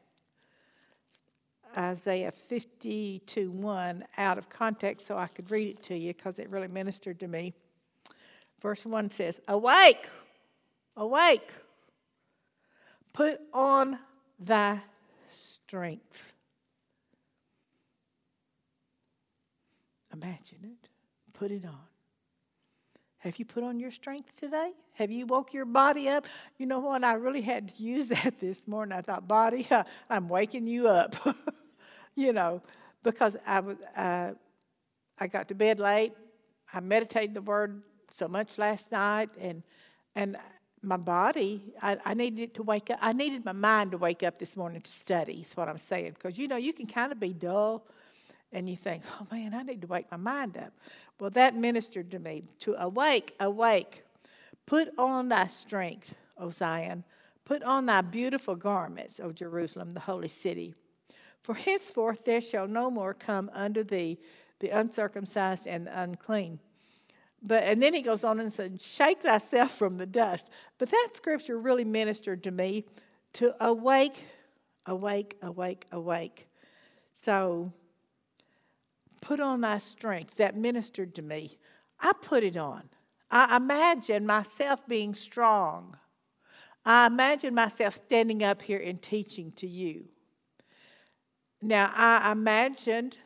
[1.77, 6.49] Isaiah 52 1 out of context so I could read it to you because it
[6.49, 7.53] really ministered to me.
[8.61, 10.09] Verse 1 says, Awake,
[10.97, 11.51] awake
[13.13, 13.99] Put on
[14.39, 14.79] thy
[15.29, 16.33] strength.
[20.13, 20.89] Imagine it.
[21.33, 21.98] Put it on.
[23.19, 24.71] Have you put on your strength today?
[24.93, 26.25] Have you woke your body up?
[26.57, 27.03] You know what?
[27.03, 28.97] I really had to use that this morning.
[28.97, 29.67] I thought, body,
[30.09, 31.15] I'm waking you up.
[32.15, 32.61] you know,
[33.03, 34.31] because I was, uh,
[35.19, 36.13] I got to bed late.
[36.73, 39.63] I meditated the word so much last night, and
[40.15, 40.37] and
[40.81, 42.99] my body, I, I, needed it to wake up.
[43.01, 46.13] I needed my mind to wake up this morning to study, is what I'm saying.
[46.13, 47.85] Because, you know, you can kind of be dull
[48.51, 50.73] and you think, oh man, I need to wake my mind up.
[51.19, 54.03] Well, that ministered to me to awake, awake.
[54.65, 57.03] Put on thy strength, O Zion.
[57.45, 60.75] Put on thy beautiful garments, O Jerusalem, the holy city.
[61.41, 64.19] For henceforth there shall no more come unto thee
[64.59, 66.59] the uncircumcised and the unclean.
[67.41, 70.49] But and then he goes on and said, Shake thyself from the dust.
[70.77, 72.85] But that scripture really ministered to me
[73.33, 74.25] to awake,
[74.85, 76.47] awake, awake, awake.
[77.13, 77.71] So
[79.21, 80.35] put on thy strength.
[80.35, 81.57] That ministered to me.
[81.99, 82.83] I put it on.
[83.31, 85.97] I imagine myself being strong.
[86.85, 90.05] I imagine myself standing up here and teaching to you.
[91.61, 93.17] Now, I imagined,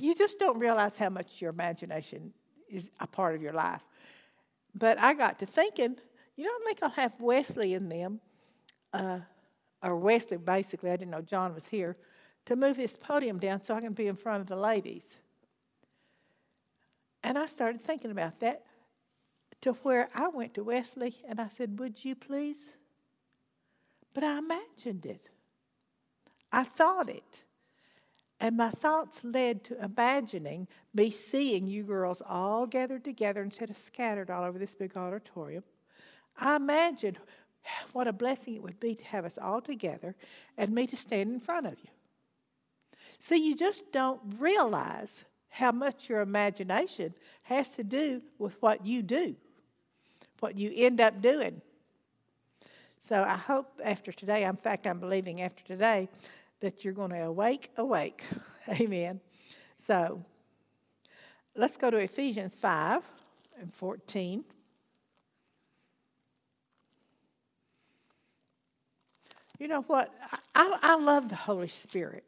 [0.00, 2.32] you just don't realize how much your imagination
[2.68, 3.82] is a part of your life.
[4.74, 5.96] But I got to thinking,
[6.36, 8.20] you I think I'll have Wesley in them,
[8.92, 9.20] uh,
[9.82, 11.96] or Wesley basically, I didn't know John was here,
[12.46, 15.06] to move this podium down so I can be in front of the ladies.
[17.22, 18.64] And I started thinking about that
[19.62, 22.72] to where I went to Wesley and I said, Would you please?
[24.12, 25.26] But I imagined it.
[26.52, 27.42] I thought it.
[28.40, 33.76] And my thoughts led to imagining me seeing you girls all gathered together instead of
[33.76, 35.64] scattered all over this big auditorium.
[36.36, 37.18] I imagined
[37.92, 40.14] what a blessing it would be to have us all together
[40.58, 41.90] and me to stand in front of you.
[43.24, 47.14] See, you just don't realize how much your imagination
[47.44, 49.34] has to do with what you do,
[50.40, 51.62] what you end up doing.
[52.98, 56.10] So I hope after today, in fact, I'm believing after today,
[56.60, 58.24] that you're going to awake, awake.
[58.68, 59.22] Amen.
[59.78, 60.22] So
[61.56, 63.02] let's go to Ephesians 5
[63.58, 64.44] and 14.
[69.58, 70.12] You know what?
[70.54, 72.24] I, I love the Holy Spirit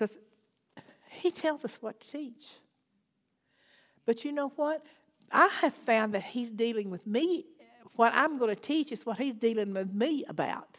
[0.00, 0.18] because
[1.20, 2.48] He tells us what to teach.
[4.06, 4.84] But you know what?
[5.30, 7.44] I have found that He's dealing with me.
[7.96, 10.78] What I'm going to teach is what He's dealing with me about.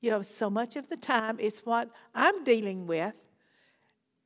[0.00, 3.14] You know, so much of the time it's what I'm dealing with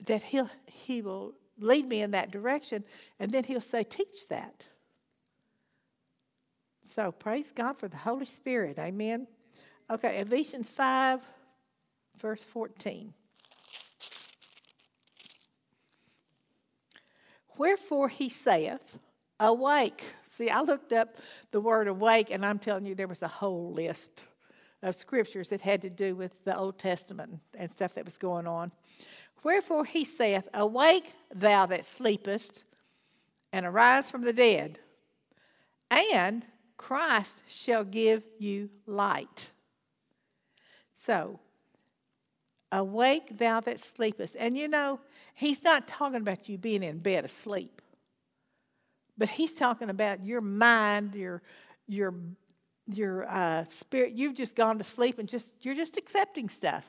[0.06, 2.82] that he'll, he will lead me in that direction,
[3.18, 4.64] and then he'll say, Teach that.
[6.84, 8.78] So praise God for the Holy Spirit.
[8.78, 9.26] Amen.
[9.90, 11.20] Okay, Ephesians 5,
[12.18, 13.12] verse 14.
[17.60, 18.98] Wherefore he saith,
[19.38, 20.02] Awake.
[20.24, 21.16] See, I looked up
[21.50, 24.24] the word awake, and I'm telling you, there was a whole list
[24.82, 28.46] of scriptures that had to do with the Old Testament and stuff that was going
[28.46, 28.72] on.
[29.44, 32.64] Wherefore he saith, Awake, thou that sleepest,
[33.52, 34.78] and arise from the dead,
[35.90, 36.46] and
[36.78, 39.50] Christ shall give you light.
[40.94, 41.38] So,
[42.72, 44.36] awake, thou that sleepest.
[44.38, 45.00] And you know,
[45.34, 47.82] he's not talking about you being in bed asleep,
[49.18, 51.42] but he's talking about your mind, your,
[51.86, 52.14] your
[52.96, 56.84] your uh, spirit, you've just gone to sleep and just you're just accepting stuff.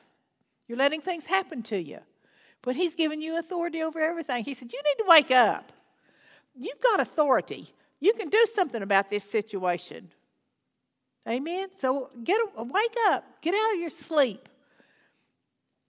[0.68, 1.98] You're letting things happen to you.
[2.62, 4.44] But he's given you authority over everything.
[4.44, 5.72] He said, You need to wake up.
[6.54, 7.68] You've got authority.
[8.00, 10.10] You can do something about this situation.
[11.28, 11.68] Amen.
[11.76, 14.48] So get wake up, get out of your sleep,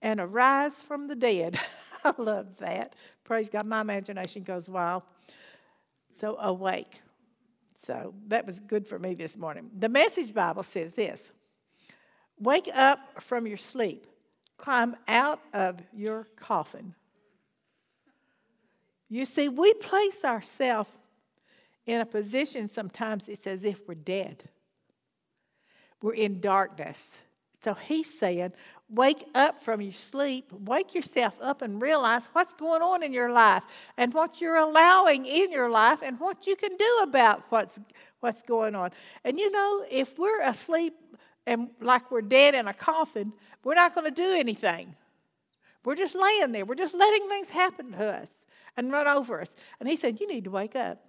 [0.04, 1.58] and arise from the dead.
[2.04, 2.94] I love that.
[3.24, 3.66] Praise God.
[3.66, 5.02] My imagination goes wild.
[6.12, 7.00] So awake.
[7.78, 9.70] So that was good for me this morning.
[9.76, 11.32] The Message Bible says this
[12.38, 14.06] Wake up from your sleep,
[14.58, 16.94] climb out of your coffin.
[19.08, 20.90] You see, we place ourselves
[21.86, 24.44] in a position sometimes it's as if we're dead.
[26.02, 27.22] We're in darkness.
[27.64, 28.52] So he's saying,
[28.90, 33.32] Wake up from your sleep, wake yourself up and realize what's going on in your
[33.32, 33.64] life
[33.96, 37.80] and what you're allowing in your life and what you can do about what's,
[38.20, 38.90] what's going on.
[39.24, 40.94] And you know, if we're asleep
[41.46, 43.32] and like we're dead in a coffin,
[43.64, 44.94] we're not going to do anything.
[45.82, 48.46] We're just laying there, we're just letting things happen to us
[48.76, 49.56] and run over us.
[49.80, 51.02] And he said, You need to wake up.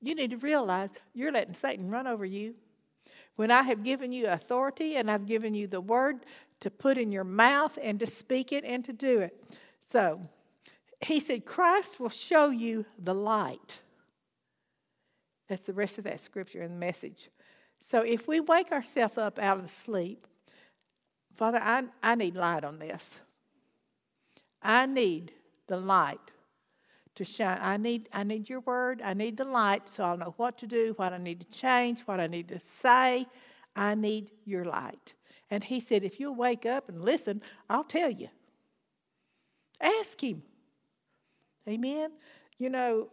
[0.00, 2.54] You need to realize you're letting Satan run over you.
[3.36, 6.26] When I have given you authority and I've given you the word
[6.60, 9.42] to put in your mouth and to speak it and to do it.
[9.88, 10.20] So
[11.00, 13.80] he said, Christ will show you the light.
[15.48, 17.30] That's the rest of that scripture and the message.
[17.80, 20.26] So if we wake ourselves up out of the sleep,
[21.34, 23.18] Father, I, I need light on this.
[24.62, 25.32] I need
[25.66, 26.31] the light
[27.14, 27.58] to shine.
[27.60, 29.02] I need, I need your word.
[29.02, 32.02] I need the light so I'll know what to do, what I need to change,
[32.02, 33.26] what I need to say.
[33.76, 35.14] I need your light.
[35.50, 38.28] And he said, If you'll wake up and listen, I'll tell you.
[39.80, 40.42] Ask him.
[41.68, 42.12] Amen.
[42.58, 43.08] You know,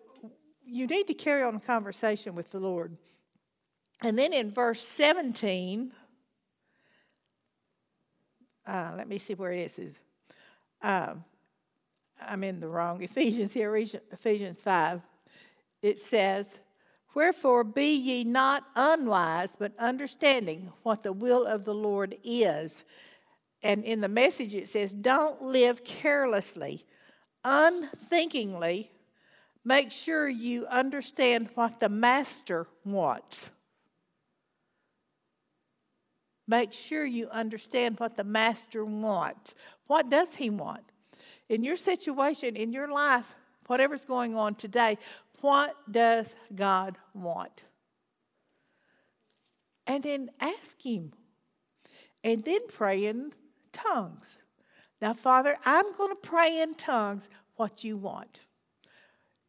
[0.66, 2.96] you need to carry on a conversation with the Lord.
[4.02, 5.92] And then in verse 17,
[8.66, 10.00] uh, let me see where it is.
[10.82, 11.24] Um,
[12.22, 15.02] I'm in the wrong Ephesians here, Ephesians 5.
[15.82, 16.60] It says,
[17.16, 22.84] Wherefore be ye not unwise, but understanding what the will of the Lord is.
[23.64, 26.86] And in the message it says, Don't live carelessly,
[27.44, 28.92] unthinkingly.
[29.66, 33.50] Make sure you understand what the master wants.
[36.48, 39.54] Make sure you understand what the master wants.
[39.88, 40.84] What does he want?
[41.50, 43.36] In your situation, in your life,
[43.68, 44.98] whatever's going on today,
[45.42, 47.64] what does God want?
[49.88, 51.12] And then ask Him.
[52.24, 53.34] And then pray in
[53.72, 54.38] tongues.
[55.02, 58.42] Now, Father, I'm going to pray in tongues what you want.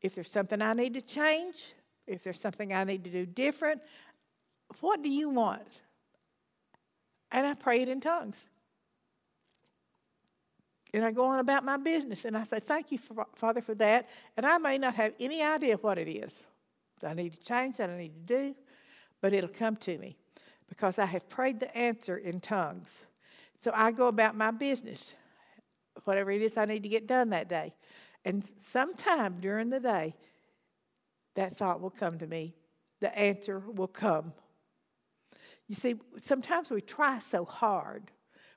[0.01, 1.75] If there's something I need to change,
[2.07, 3.83] if there's something I need to do different,
[4.81, 5.67] what do you want?
[7.33, 8.49] And I pray it in tongues.
[10.93, 12.99] And I go on about my business and I say, Thank you,
[13.35, 14.09] Father, for that.
[14.37, 16.45] And I may not have any idea what it is
[17.01, 18.55] that I need to change, that I need to do,
[19.21, 20.17] but it'll come to me
[20.69, 23.01] because I have prayed the answer in tongues.
[23.61, 25.15] So I go about my business,
[26.05, 27.75] whatever it is I need to get done that day.
[28.25, 30.15] And sometime during the day,
[31.35, 32.55] that thought will come to me.
[33.01, 34.33] The answer will come.
[35.69, 38.11] You see, sometimes we try so hard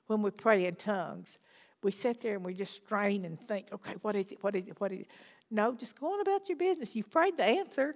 [0.06, 1.38] when we pray in tongues
[1.84, 4.42] we sit there and we just strain and think, okay, what is it?
[4.42, 4.80] What is it?
[4.80, 5.08] What is it?
[5.50, 6.96] No, just go on about your business.
[6.96, 7.94] You've prayed the answer,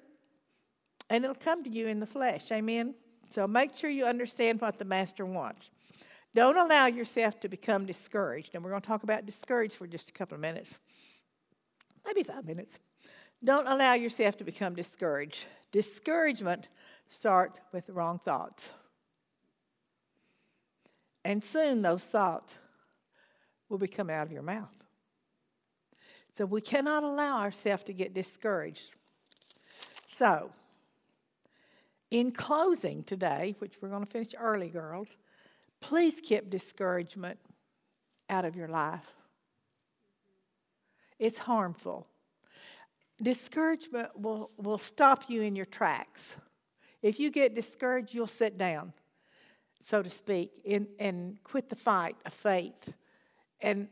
[1.08, 2.52] and it'll come to you in the flesh.
[2.52, 2.94] Amen?
[3.30, 5.70] So make sure you understand what the Master wants.
[6.34, 8.54] Don't allow yourself to become discouraged.
[8.54, 10.78] And we're going to talk about discouraged for just a couple of minutes,
[12.06, 12.78] maybe five minutes.
[13.42, 15.46] Don't allow yourself to become discouraged.
[15.72, 16.68] Discouragement
[17.06, 18.72] starts with wrong thoughts.
[21.24, 22.58] And soon those thoughts
[23.68, 24.74] will be coming out of your mouth.
[26.32, 28.90] So we cannot allow ourselves to get discouraged.
[30.06, 30.50] So,
[32.10, 35.16] in closing today, which we're going to finish early, girls,
[35.80, 37.38] please keep discouragement
[38.30, 39.12] out of your life.
[41.18, 42.06] It's harmful.
[43.20, 46.36] Discouragement will, will stop you in your tracks.
[47.02, 48.92] If you get discouraged, you'll sit down,
[49.80, 52.94] so to speak, and, and quit the fight of faith
[53.60, 53.88] and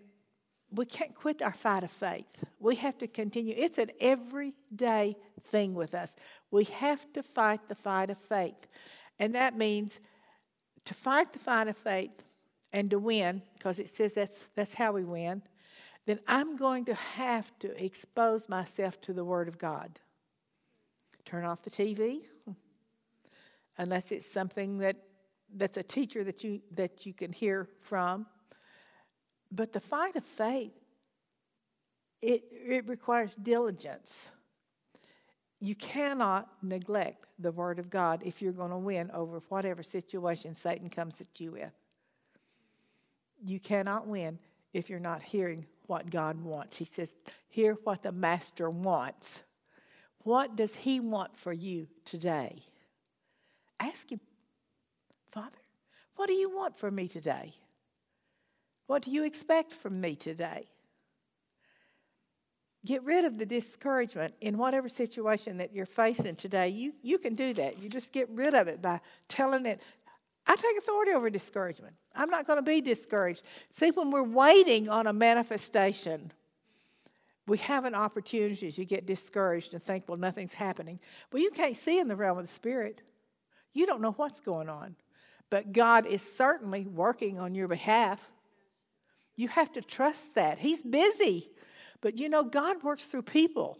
[0.73, 2.45] we can't quit our fight of faith.
[2.59, 3.55] We have to continue.
[3.57, 6.17] It's an everyday thing with us.
[6.51, 8.67] We have to fight the fight of faith.
[9.19, 10.01] And that means
[10.85, 12.25] to fight the fight of faith
[12.73, 15.43] and to win, because it says that's, that's how we win,
[16.05, 19.99] then I'm going to have to expose myself to the Word of God.
[21.25, 22.21] Turn off the TV,
[23.79, 24.97] unless it's something that,
[25.55, 28.27] that's a teacher that you, that you can hear from
[29.51, 30.73] but the fight of faith,
[32.23, 34.31] it, it requires diligence.
[35.61, 40.55] You cannot neglect the Word of God if you're going to win over whatever situation
[40.55, 41.73] Satan comes at you with.
[43.45, 44.39] You cannot win
[44.73, 46.77] if you're not hearing what God wants.
[46.77, 47.15] He says,
[47.49, 49.43] Hear what the Master wants.
[50.25, 52.57] What does He want for you today?
[53.79, 54.21] Ask Him,
[55.31, 55.59] Father,
[56.17, 57.53] what do you want for me today?
[58.87, 60.69] What do you expect from me today?
[62.85, 66.69] Get rid of the discouragement in whatever situation that you're facing today.
[66.69, 67.83] You, you can do that.
[67.83, 69.83] You just get rid of it by telling it,
[70.47, 71.95] I take authority over discouragement.
[72.15, 73.43] I'm not going to be discouraged.
[73.69, 76.31] See, when we're waiting on a manifestation,
[77.49, 81.01] we have an opportunity to get discouraged and think, well, nothing's happening.
[81.33, 83.03] Well, you can't see in the realm of the Spirit.
[83.73, 84.95] You don't know what's going on.
[85.51, 88.21] But God is certainly working on your behalf.
[89.37, 90.59] You have to trust that.
[90.59, 91.51] He's busy.
[92.01, 93.79] But you know, God works through people.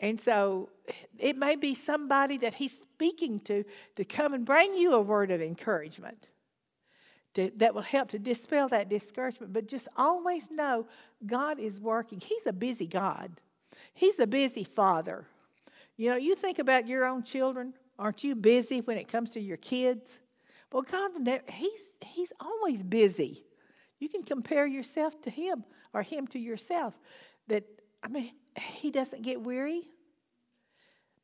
[0.00, 0.70] And so
[1.18, 3.64] it may be somebody that He's speaking to
[3.96, 6.26] to come and bring you a word of encouragement
[7.34, 9.52] to, that will help to dispel that discouragement.
[9.52, 10.86] But just always know
[11.24, 12.20] God is working.
[12.20, 13.40] He's a busy God,
[13.94, 15.26] He's a busy Father.
[15.96, 17.72] You know, you think about your own children.
[17.98, 20.18] Aren't you busy when it comes to your kids?
[20.74, 23.44] Well, God's never, he's, he's always busy.
[24.00, 25.62] You can compare yourself to him
[25.92, 26.98] or him to yourself.
[27.46, 27.62] That,
[28.02, 29.82] I mean, he doesn't get weary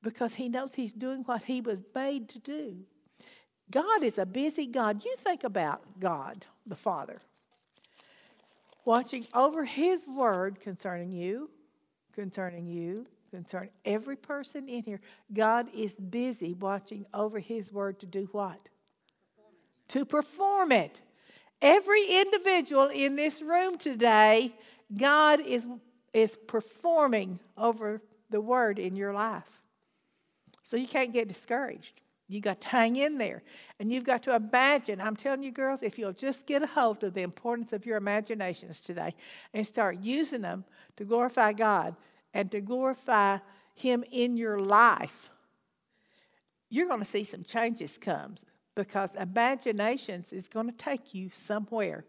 [0.05, 2.76] because he knows he's doing what he was made to do.
[3.72, 5.05] God is a busy God.
[5.05, 7.20] You think about God, the Father,
[8.84, 11.51] watching over His word concerning you,
[12.12, 15.01] concerning you, concerning every person in here.
[15.32, 18.68] God is busy watching over His word to do what?
[19.91, 21.01] To perform it.
[21.62, 24.55] Every individual in this room today,
[24.97, 25.66] God is,
[26.12, 29.61] is performing over the word in your life.
[30.62, 32.01] So you can't get discouraged.
[32.28, 33.43] You got to hang in there.
[33.80, 35.01] And you've got to imagine.
[35.01, 37.97] I'm telling you, girls, if you'll just get a hold of the importance of your
[37.97, 39.14] imaginations today
[39.53, 40.64] and start using them
[40.97, 41.97] to glorify God
[42.32, 43.38] and to glorify
[43.74, 45.30] Him in your life,
[46.68, 48.36] you're going to see some changes come
[48.74, 52.04] because imaginations is going to take you somewhere,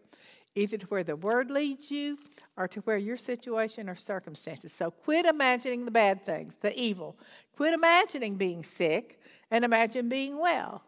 [0.54, 2.18] either to where the Word leads you
[2.56, 4.72] or to where your situation or circumstances.
[4.72, 7.16] So quit imagining the bad things, the evil.
[7.56, 10.82] Quit imagining being sick and imagine being well.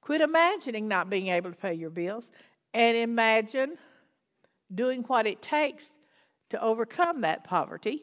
[0.00, 2.26] Quit imagining not being able to pay your bills
[2.74, 3.78] and imagine
[4.74, 5.92] doing what it takes
[6.50, 8.02] to overcome that poverty.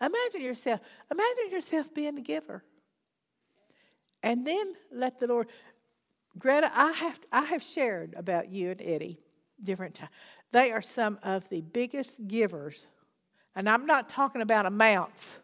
[0.00, 0.80] Imagine yourself,
[1.10, 2.64] imagine yourself being a giver.
[4.22, 5.48] And then let the Lord
[6.38, 9.18] Greta, I have, I have shared about you and Eddie
[9.62, 10.10] different times.
[10.52, 12.86] They are some of the biggest givers.
[13.54, 15.40] And I'm not talking about amounts,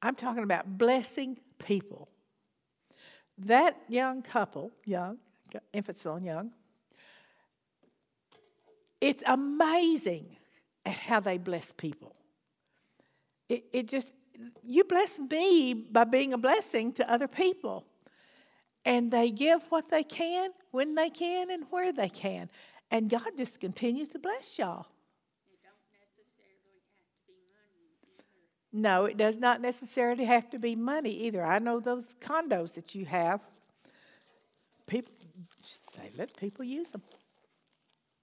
[0.00, 2.08] I'm talking about blessing people.
[3.38, 5.18] That young couple, young,
[5.72, 6.52] infant still young,
[9.00, 10.36] it's amazing
[10.84, 12.14] at how they bless people.
[13.48, 14.12] It, it just,
[14.62, 17.86] you bless me by being a blessing to other people
[18.84, 22.48] and they give what they can, when they can, and where they can.
[22.90, 24.86] And God just continues to bless y'all.
[28.72, 31.44] No, it does not necessarily have to be money either.
[31.44, 33.40] I know those condos that you have.
[34.86, 35.12] People,
[35.98, 37.02] they let people use them.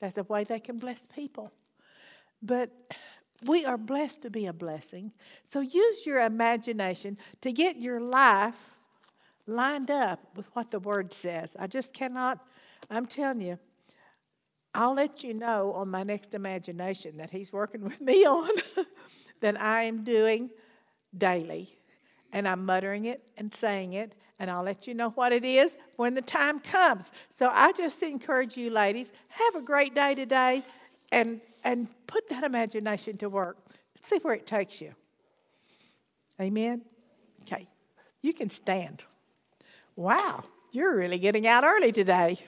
[0.02, 1.52] That's a way they can bless people.
[2.42, 2.72] But
[3.46, 5.12] we are blessed to be a blessing.
[5.46, 8.72] So use your imagination to get your life
[9.50, 11.56] lined up with what the Word says.
[11.60, 12.40] I just cannot,
[12.90, 13.60] I'm telling you,
[14.74, 18.50] I'll let you know on my next imagination that He's working with me on
[19.42, 20.50] that I am doing
[21.18, 21.76] daily.
[22.32, 25.76] And I'm muttering it and saying it, and I'll let you know what it is
[25.96, 27.12] when the time comes.
[27.32, 30.64] So I just encourage you, ladies, have a great day today
[31.12, 33.58] and, and put that imagination to work.
[34.02, 34.94] See where it takes you.
[36.40, 36.84] Amen?
[37.42, 37.68] Okay,
[38.22, 39.04] you can stand.
[40.00, 42.40] Wow, you're really getting out early today.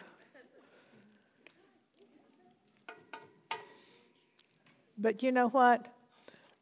[4.97, 5.85] But you know what?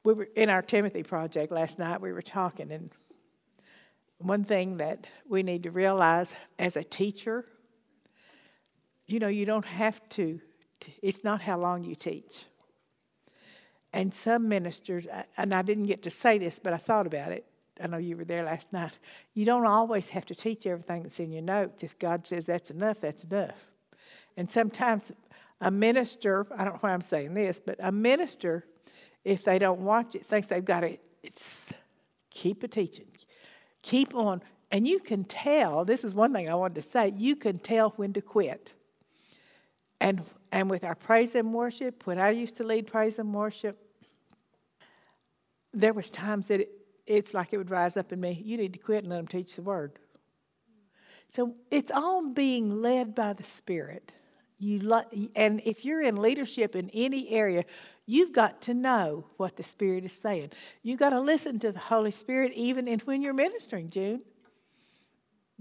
[0.03, 2.89] We were in our Timothy project last night, we were talking, and
[4.17, 7.45] one thing that we need to realize as a teacher,
[9.05, 10.39] you know, you don't have to,
[11.03, 12.45] it's not how long you teach.
[13.93, 15.05] And some ministers,
[15.37, 17.45] and I didn't get to say this, but I thought about it.
[17.81, 18.97] I know you were there last night.
[19.33, 21.83] You don't always have to teach everything that's in your notes.
[21.83, 23.71] If God says that's enough, that's enough.
[24.37, 25.11] And sometimes
[25.61, 28.65] a minister, I don't know why I'm saying this, but a minister,
[29.23, 30.97] if they don't watch it, thinks they've got to
[32.29, 33.07] keep a teaching,
[33.81, 34.41] keep on.
[34.71, 37.89] And you can tell, this is one thing I wanted to say, you can tell
[37.97, 38.73] when to quit.
[39.99, 40.21] And,
[40.51, 43.77] and with our praise and worship, when I used to lead praise and worship,
[45.73, 46.69] there was times that it,
[47.09, 48.41] it's like it would rise up in me.
[48.45, 49.93] You need to quit and let them teach the word.
[51.27, 54.11] So it's all being led by the Spirit.
[54.59, 57.65] You lo- and if you're in leadership in any area,
[58.05, 60.51] you've got to know what the Spirit is saying.
[60.83, 64.21] You've got to listen to the Holy Spirit even in when you're ministering, June.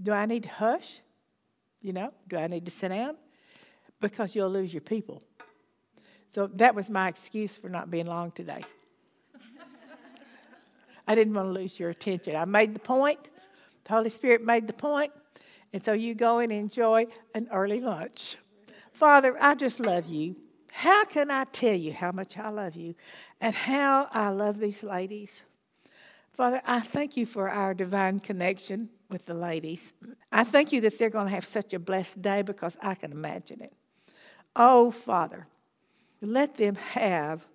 [0.01, 0.99] Do I need to hush?
[1.81, 3.15] You know, do I need to sit down?
[3.99, 5.23] Because you'll lose your people.
[6.27, 8.63] So that was my excuse for not being long today.
[11.09, 12.35] I didn't want to lose your attention.
[12.35, 13.29] I made the point.
[13.85, 15.11] The Holy Spirit made the point.
[15.73, 18.37] And so you go and enjoy an early lunch.
[18.93, 20.35] Father, I just love you.
[20.71, 22.93] How can I tell you how much I love you
[23.41, 25.45] and how I love these ladies?
[26.31, 29.93] Father, I thank you for our divine connection with the ladies.
[30.31, 33.11] I thank you that they're going to have such a blessed day because I can
[33.11, 33.73] imagine it.
[34.55, 35.47] Oh, Father,
[36.21, 37.47] let them have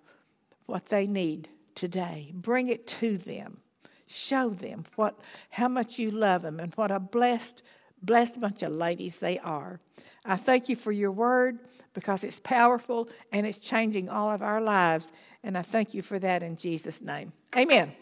[0.65, 2.31] what they need today.
[2.33, 3.57] Bring it to them.
[4.07, 5.19] Show them what,
[5.49, 7.63] how much you love them and what a blessed,
[8.01, 9.79] blessed bunch of ladies they are.
[10.25, 11.59] I thank you for your word
[11.93, 15.11] because it's powerful and it's changing all of our lives.
[15.43, 17.33] And I thank you for that in Jesus' name.
[17.55, 17.95] Amen.